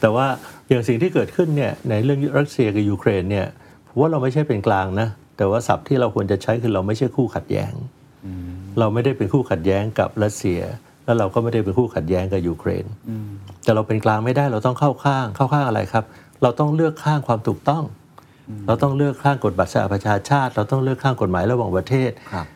[0.00, 0.26] แต่ว่า
[0.68, 3.46] อย่างสิ่งที่เกิดขึ้นเนี่ยในเรื่องรัสเซียกับยูเครนเนี่ย
[3.88, 5.08] ผมว่าเราไม่ใช่เป็นกลางนะ
[5.40, 7.72] แต่ว่าศัพท์ที่เราควรจะใช้คือเราไม่ใช่คู่ขัดแย้ง
[8.78, 10.60] เราไม่ได้เป็นคู่ขัดแย้งกับรัสเซีย
[11.04, 12.84] แล้วเราก็ไม่ได้เป็นคู่ขัดแย้งกับยูเครน
[13.64, 16.04] แต่เราเป็นกลางไม่ได้เราต้องเข้าข้างเข้าข้างอะไรครับ
[16.42, 17.84] เราต้องเลือกข้างความถูกต้อง
[18.66, 22.46] เราต้องเลือกข้างกฎบัตรสหประชาชาติ เราต้องเลือกข้างกฎหมายระหว่างประเทศครับ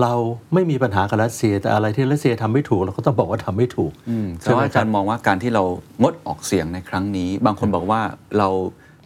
[0.00, 0.12] เรา
[0.54, 5.62] ไม่มีปัญหากับรัสเซีย แต่อะไรที่รัสเซียทำไม่ถูกเราก็ต้องบอกว่าทำไม่ถูกอืมแต่ใช่ไหมว่าอาจารย์มองว่าการที่เรา
[6.00, 8.00] งดออกเสียงในครั้งนี้ บางคนบอกว่า
[8.38, 8.48] เรา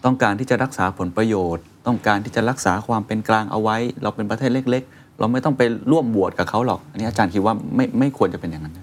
[0.04, 8.74] ต้องการที่จะรักษาผลประโยชน์ ต้องการที่จะรักษาความเป็นกลางเอาไว้ เราเป็นประเทศเล็ก ๆ เราไม่ต้องไปร่วมบวชกับเขาหรอก อันนี้อาจารย์คิดว่าไม่ไม่ควรจะเป็นอย่างนั้น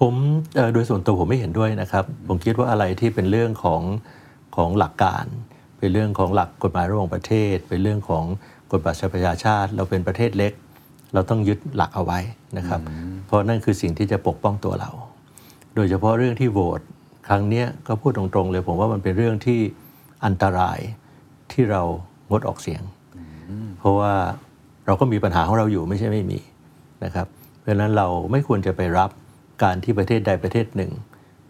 [0.00, 0.14] ผม
[0.54, 3.82] เอ่อโดยส่วนตัวผมไม่เห็นด้วยนะครับ ผมคิดว่าอะไรที่เป็นเรื่องของ
[4.56, 5.24] ของหลักการ
[5.78, 8.24] เป็นเรื่องของหลักกฎหมายระหว่างประเทศ เป็นเรื่องของ
[8.70, 10.52] กฎบัตรสหประชาชาติ เราเป็นประเทศเล็ก
[11.14, 12.18] เราต้องยึดหลักเอาไว้
[12.58, 12.80] นะครับ
[13.26, 14.90] เพราะนั่นคือสิ่งที่จะปกป้องตัวเรา
[15.74, 16.80] โดยเฉพาะเรื่องที่โหวต
[17.28, 19.60] ครั้งเนี้ยก็พูดตรงๆเลยผมว่ามันเป็นเรื่องที่
[20.24, 20.78] อันตราย
[21.52, 21.82] ที่เรา
[22.30, 22.82] งดออกเสียง
[23.78, 24.12] เพราะว่า
[24.86, 26.38] เราก็มีปัญหาของเราอยู่ไม่ใช่ไม่มี
[27.04, 27.26] นะครับ
[27.58, 29.10] เพราะฉะนั้นเราไม่ควรจะไปรับ
[29.62, 30.92] การที่ประเทศใดประเทศหนึ่ง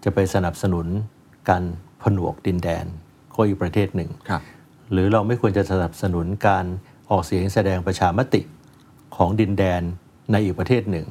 [0.04, 0.86] จะไปสนับสนุน
[1.48, 1.62] การ
[2.02, 2.84] ผนวกดินแดน
[3.32, 4.42] ของอีกประเทศหนึ่งครับ
[4.92, 6.64] หรือเราไม่ควรจะสนับสนุนการ
[7.10, 8.40] ออกเสียงแสดงประชามติ
[9.16, 9.82] ของดินแดน
[10.32, 11.06] ในอีกประเทศหนึ่ง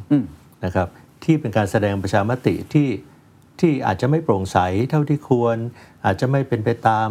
[0.65, 0.87] นะครับ
[1.23, 2.89] ที่เป็นการแสดงประชามติที่
[3.59, 4.57] ที่อาจจะไม่โปร่งใส
[4.89, 5.57] เท่าที่ควร
[6.05, 7.09] อาจจะไม่เป็นไปตาม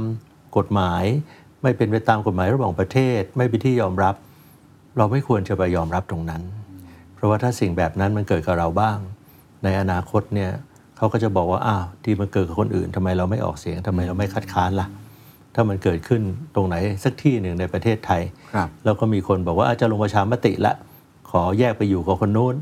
[0.56, 1.04] กฎหมาย
[1.62, 4.14] ไม่เป็นไปตามกฎหมายระหว่างประเทศ ไม่เป็นที่ยอมรับ
[4.98, 6.42] เราไม่ควรจะไปยอมรับตรงนั้น
[7.14, 8.98] เพราะว่าถ้าสิ่งแบบนั้นมันเกิดกับเราบ้าง
[9.64, 10.50] ในอนาคตเนี่ย
[10.96, 14.88] เขาก็จะบอกว่าอ้าวที่มันเกิดกับคนอื่นทำไมเราไม่ออกเสียงทำไมเราไม่คัดค้านล่ะ
[15.54, 16.22] ถ้ามันเกิดขึ้น
[16.54, 18.22] ตรงไหนสักที่หนึ่งในประเทศไทย
[18.54, 20.74] ครับแล้วก็มีคนบอกว่าอาจจะลงประชามติละ
[21.30, 22.54] ขอแยกไปอยู่กับคนนู้น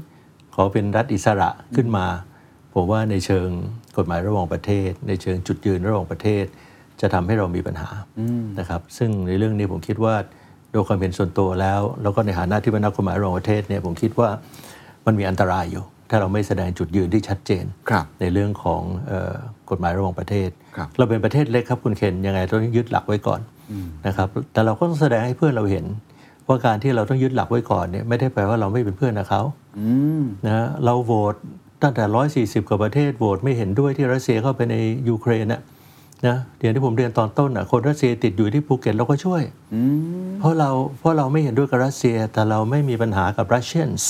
[0.54, 2.06] ขอเป็นรัฐอิสระขึ้นมา
[2.74, 3.48] ผมว่าในเชิง
[3.96, 6.44] กฎหมายระหว่างประเทศ ในเชิงจุดยืนระหว่างประเทศ
[7.00, 7.88] จะทำให้เรามีปัญหา
[8.58, 10.14] นะครับซึ่งในเรื่องนี้ผมคิดว่า
[10.72, 14.28] โดยความเห็นส่วนตัวแล้ว แล้วก็ในฐานะที่เป็นนักกฎหมายระหว่างประเทศเนี่ยผมคิดว่า
[15.06, 19.34] มันมีอันตรายอยู่ ถ้าเราไม่แสดงจุดยืนที่ชัดเจนครับในเรื่องของเออ
[19.70, 23.40] กฎหมายระหว่างประเทศครับเราเป็นประเทศเล็กครับคุณเคนยังไงเราต้องยึดหลักไว้ก่อน
[24.06, 25.84] นะครับแต่เราก็ต้องแสดงให้เพื่อนเราเห็น
[26.48, 29.42] ว่าการที่เราต้องยึดหลักไว้ก่อนเนี่ยไม่ได้แปลว่าเราไม่เป็นเพื่อนกับเขา
[30.46, 31.34] นะเราโหวต
[31.82, 32.04] ตั้งแต่
[32.62, 34.76] 140กว่าประเทศโหวตไม่เห็นด้วยที่รัสเซียเข้าไปใน
[35.08, 35.62] ยูเครนนะ
[36.26, 39.42] นะเดี๋ยวที่ผมเรียนตอนต้นอะคนรัสเซียติดอยู่ที่ภูเก็ตเราก็ช่วย
[40.40, 44.04] เพราะเราเพราะเราไม่เห็นด้วยกับรัสเซียแต่เราไม่มีปัญหากับ Russians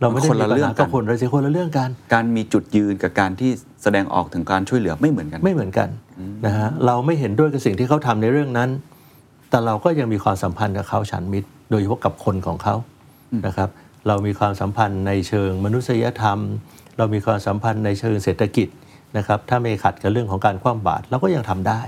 [0.00, 3.50] เราไม่ได้คนมีละปัญเรื่องหากักับนคนรัสเซียคนละเรื่องกัน การมีจุดยืนกับการที่
[3.82, 5.88] แสดงออกถึงการช่วยเหลือไม่เหมือนกัน ไม่เหมือนกัน
[6.46, 8.70] นะฮะเราไม่เห็นด้วยกับสิ่งที่เขาทำในเรื่องนั้น
[9.50, 12.74] แต่เราก็ยังมีความสัมพันธ์กับเขาฉันมิตร โดยเฉพาะกับคนของเขา
[13.46, 13.68] นะครับ
[14.08, 16.38] เรามีความสัมพันธ์ในเชิงมนุษยธรรม
[16.98, 18.68] เรามีความสัมพันธ์ในเชิงเศรษฐกิจ
[19.16, 21.80] นะครับถ้าไม่ขัดกับเรื่องของการคว่ำบาตรเราก็ยังทำได้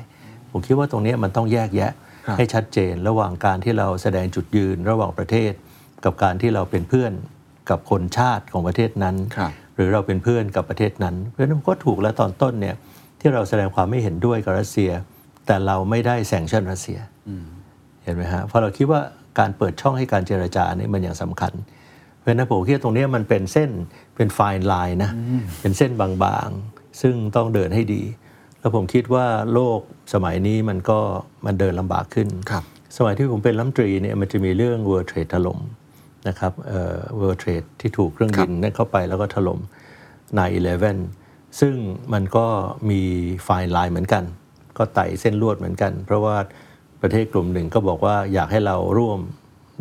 [0.50, 1.92] ผมคิดว่าตรงนี้มันต้องแยกแยะ
[2.26, 5.52] ครับให้ชัดเจนระหว่างการที่เราแสดงจุดยืนระหว่างประเทศ
[6.04, 7.12] กับการที่เราเป็นเพื่อน
[7.70, 12.76] กับคนชาติของประเทศนั้นครับหรือเราเป็นเพื่อนกับประเทศนั้น เพราะฉะนั้นก็ถูกแล้วตอนต้นเนี่ย
[13.20, 14.90] ที่เราแสดงความไม่เห็นด้วยกับรัสเซีย
[15.46, 16.98] แต่เราไม่ได้แซงชั่นรัสเซีย
[18.04, 19.00] เห็นไหมฮะเพราะเราคิดว่า
[19.38, 21.52] การเปิดช่องให้การเจรจานี่มันอย่างสำคัญ
[22.18, 23.70] เพราะฉะนั้นผมคิดว่าตรงนี้มันเป็นเส้น
[24.16, 25.10] เป็นไฟน์ไลน์นะ
[25.60, 28.02] เป็นเส้นบางๆ ซึ่งต้องเดินให้ดี
[28.60, 29.80] แล้วผมคิดว่าโลก
[30.14, 30.98] สมัยนี้มันก็
[31.46, 32.64] มันเดินลำบากขึ้นครับ
[32.96, 35.58] สมัยที่ผมเป็นรัฐมนตรีเนี่ยมันจะมีเรื่อง World Trade ถล่ม
[36.28, 39.60] นะครับเอ่อ World Trade ที่ถูกเครื่องบินนั่นเข้าไปแล้วก็ถล่ม
[40.44, 41.74] 9-11 ซึ่ง
[42.12, 42.46] มันก็
[42.90, 43.02] มี
[43.44, 44.24] fine line เหมือนกัน
[44.78, 46.36] ก็ไต่เส้นลวดเหมือนกัน เพราะว่า
[47.02, 49.18] ประเทศกลุ่มหนึ่งก็บอกว่าอยากให้เราร่วม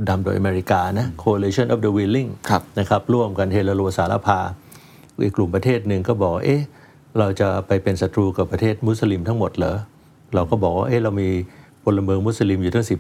[0.10, 4.40] นำโดยอเมริกานะ Coalition of the Willing ครับนะครับร่วมกันเฮโลสาระพา
[5.24, 6.62] อีกกลุ่มประเทศหนึ่งก็บอกเอ๊ะ
[7.20, 9.78] เราจะไปเป็นศัตรูกับประเทศมุสลิมทั้งหมดเหรอ
[10.36, 11.30] เราก็บอกว่าเอ๊ะเรามี
[11.84, 12.96] พลเมืองมุสลิมอยู่ทั้งสิ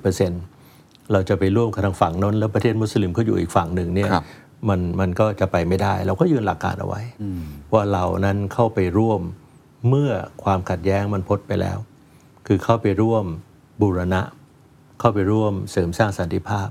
[1.11, 4.24] เราจะไปร่วมกับทางฝั่งนั้น แล้วประเทศมุสลิมเขาอยู่อีกฝั่งหนึ่งเนี่ยครับ
[4.70, 7.01] มันมันก็จะไปไม่ได้ เราก็ยืนหลักการเอาไว้
[7.74, 9.22] ว่าเรานั้นเข้าไปร่วม
[9.89, 10.11] เมื่อ
[10.43, 11.78] ความขัดแย้งมันพ้นไปแล้ว
[12.47, 13.26] คือเข้าไปร่วม
[13.82, 14.22] บูรณะ
[14.99, 16.68] เข้าไปร่วมเสริมสร้างสันติภาพ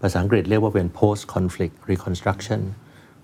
[0.00, 2.60] ภาษาอังกฤษเรียกว่าเป็น post conflict reconstruction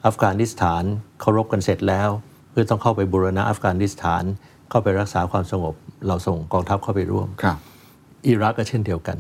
[0.05, 0.85] อัฟกานิสถาน
[1.21, 2.11] เคารพกันเสร็จแล้ว
[2.53, 4.25] เพื่อต้องเข้าไปบูรณะอัฟกานิสถาน
[4.71, 5.75] เข้าไปรักษาความสงบ
[6.07, 7.57] เราส่งกองทัพเข้าไปร่วมครับ
[8.27, 9.17] อิรักก็เช่นเดียวกัน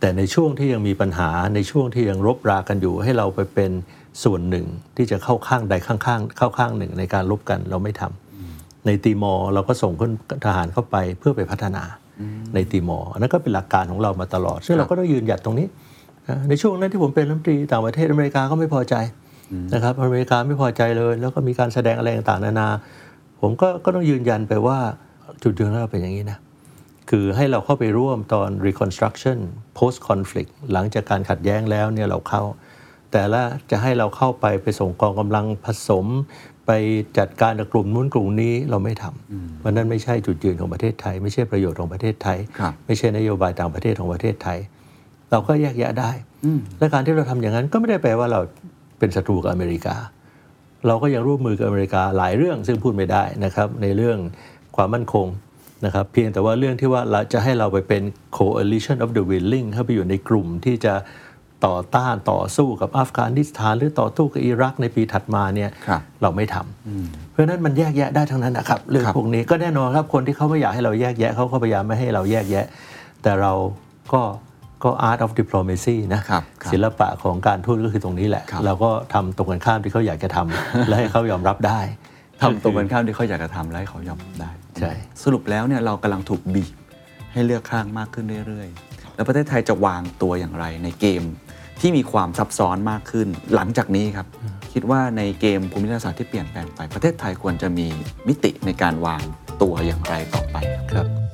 [0.00, 3.70] แต่ในช่วงที่ยังมีปัญหาในช่วงที่ยังรบรากันอยู่ ให้เราไปเป็น
[4.24, 4.66] ส่วนหนึ่ง
[4.96, 10.10] ที่จะเข้าข้างใดข้างๆเข้าข้างหนึ่งในการรบกันเราไม่ทำในตีมอร์เราก็ส่งคน
[10.44, 11.82] ทหารเข้าไปเพื่อไปพัฒนา
[12.54, 15.66] ในตีมอร์อันนั้นก็เป็นหลักการของเรามาตลอดซึ่งเราก็ต้องยืนหยัดตรงนี้
[16.28, 18.94] นะในช่วงนั้นที่ผมเป็นรัฐมนตรีต่างประเทศอเมริกาก็ไม่พอใจ
[19.74, 22.68] นะครับอเมริกาไม่พอใจเลย แล้วก็มีการแสดงอะไรต่างๆนานา
[23.40, 24.78] ผมก็ก็ต้องยืนยันไปว่า
[25.42, 26.38] จุดยืนของเราเป็นอย่างนี้นะ
[27.10, 29.38] คือให้เราเข้าไปร่วมตอน reconstruction
[29.78, 32.42] post conflict หลังจากการขัดแย้งแล้วเนี่ยเราเข้า
[33.12, 36.06] แต่ละจะให้เราเข้าไปไปส่งกองกำลังผสม
[36.66, 36.70] ไป
[37.18, 44.58] จัดการกับกลุ่มนู้นกลุ่มนี้เราไม่ทำมันนั้นไม่ใช่จุดยืนของประเทศไทย ไม่ใช่ประโยชน์ของประเทศไทยครับไม่ใช่นโยบายต่างประเทศของประเทศไทย
[45.30, 46.10] เราก็แยกแยะได้
[46.78, 48.40] และการที่เราทำอย่างนั้นก็ไม่ได้แปลว่าเรา
[49.02, 49.96] เป็นศัตรูกับอเมริกา
[50.86, 54.18] เราก็ยังร่วมมือกับอเมริกาหลายเรื่องซึ่งพูดไม่ได้นะครับในเรื่อง
[54.76, 55.26] ความมั่นคง
[55.84, 58.02] นะครับเพียงแต่ว่าเรื่องที่ว่าเราจะให้เราไปเป็น
[58.38, 60.94] coalition of the willing เข้าไปอยู่ในกลุ่มที่จะ
[61.66, 72.66] ต่อต้านต่อสู้กับอัฟกานิสถานหรือต่อสู้กับอิรักในปีถัดมาเนี่ยครับเราไม่ทำเพราะฉะนั้นมันแยกแยะได้ทั้งนั้นนะครับเรื่องครับพวกนี้ก็แน่นอนครับคนที่เขาไม่อยากให้เราแยกแยะเขาก็พยายามไม่ให้เราแยกแยะ
[73.22, 73.52] แต่เรา
[74.12, 74.22] ก็
[74.84, 81.80] ก็ art of diplomacy นะครับครับศิลปะของการทูตก็คือตรงนี้แหละครับเราก็ทำตรงกันข้ามที่เขาอยากจะทำและให้เขายอมรับได้
[82.42, 86.74] ทำตรงกันข้ามที่เขาอยากจะทำและให้เขายอมได้ใช่สรุปแล้วเนี่ยเรากำลังถูกบีบ
[87.32, 91.22] ให้เลือกข้างมากขึ้นเรื่อยๆ แล้วประเทศไทยจะวางตัวอย่างไรในเกม
[91.80, 94.26] ที่มีความซับซ้อนมากขึ้น หลังจากนี้ครับ
[94.72, 97.86] คิดว่าในเกมภูมิรัฐศาสตร์ที่เปลี่ยนแปลงไปประเทศไทยควรจะมี
[98.28, 99.22] มิติในการวาง
[99.62, 101.31] ตัวอย่างไรต่อไปครับครับ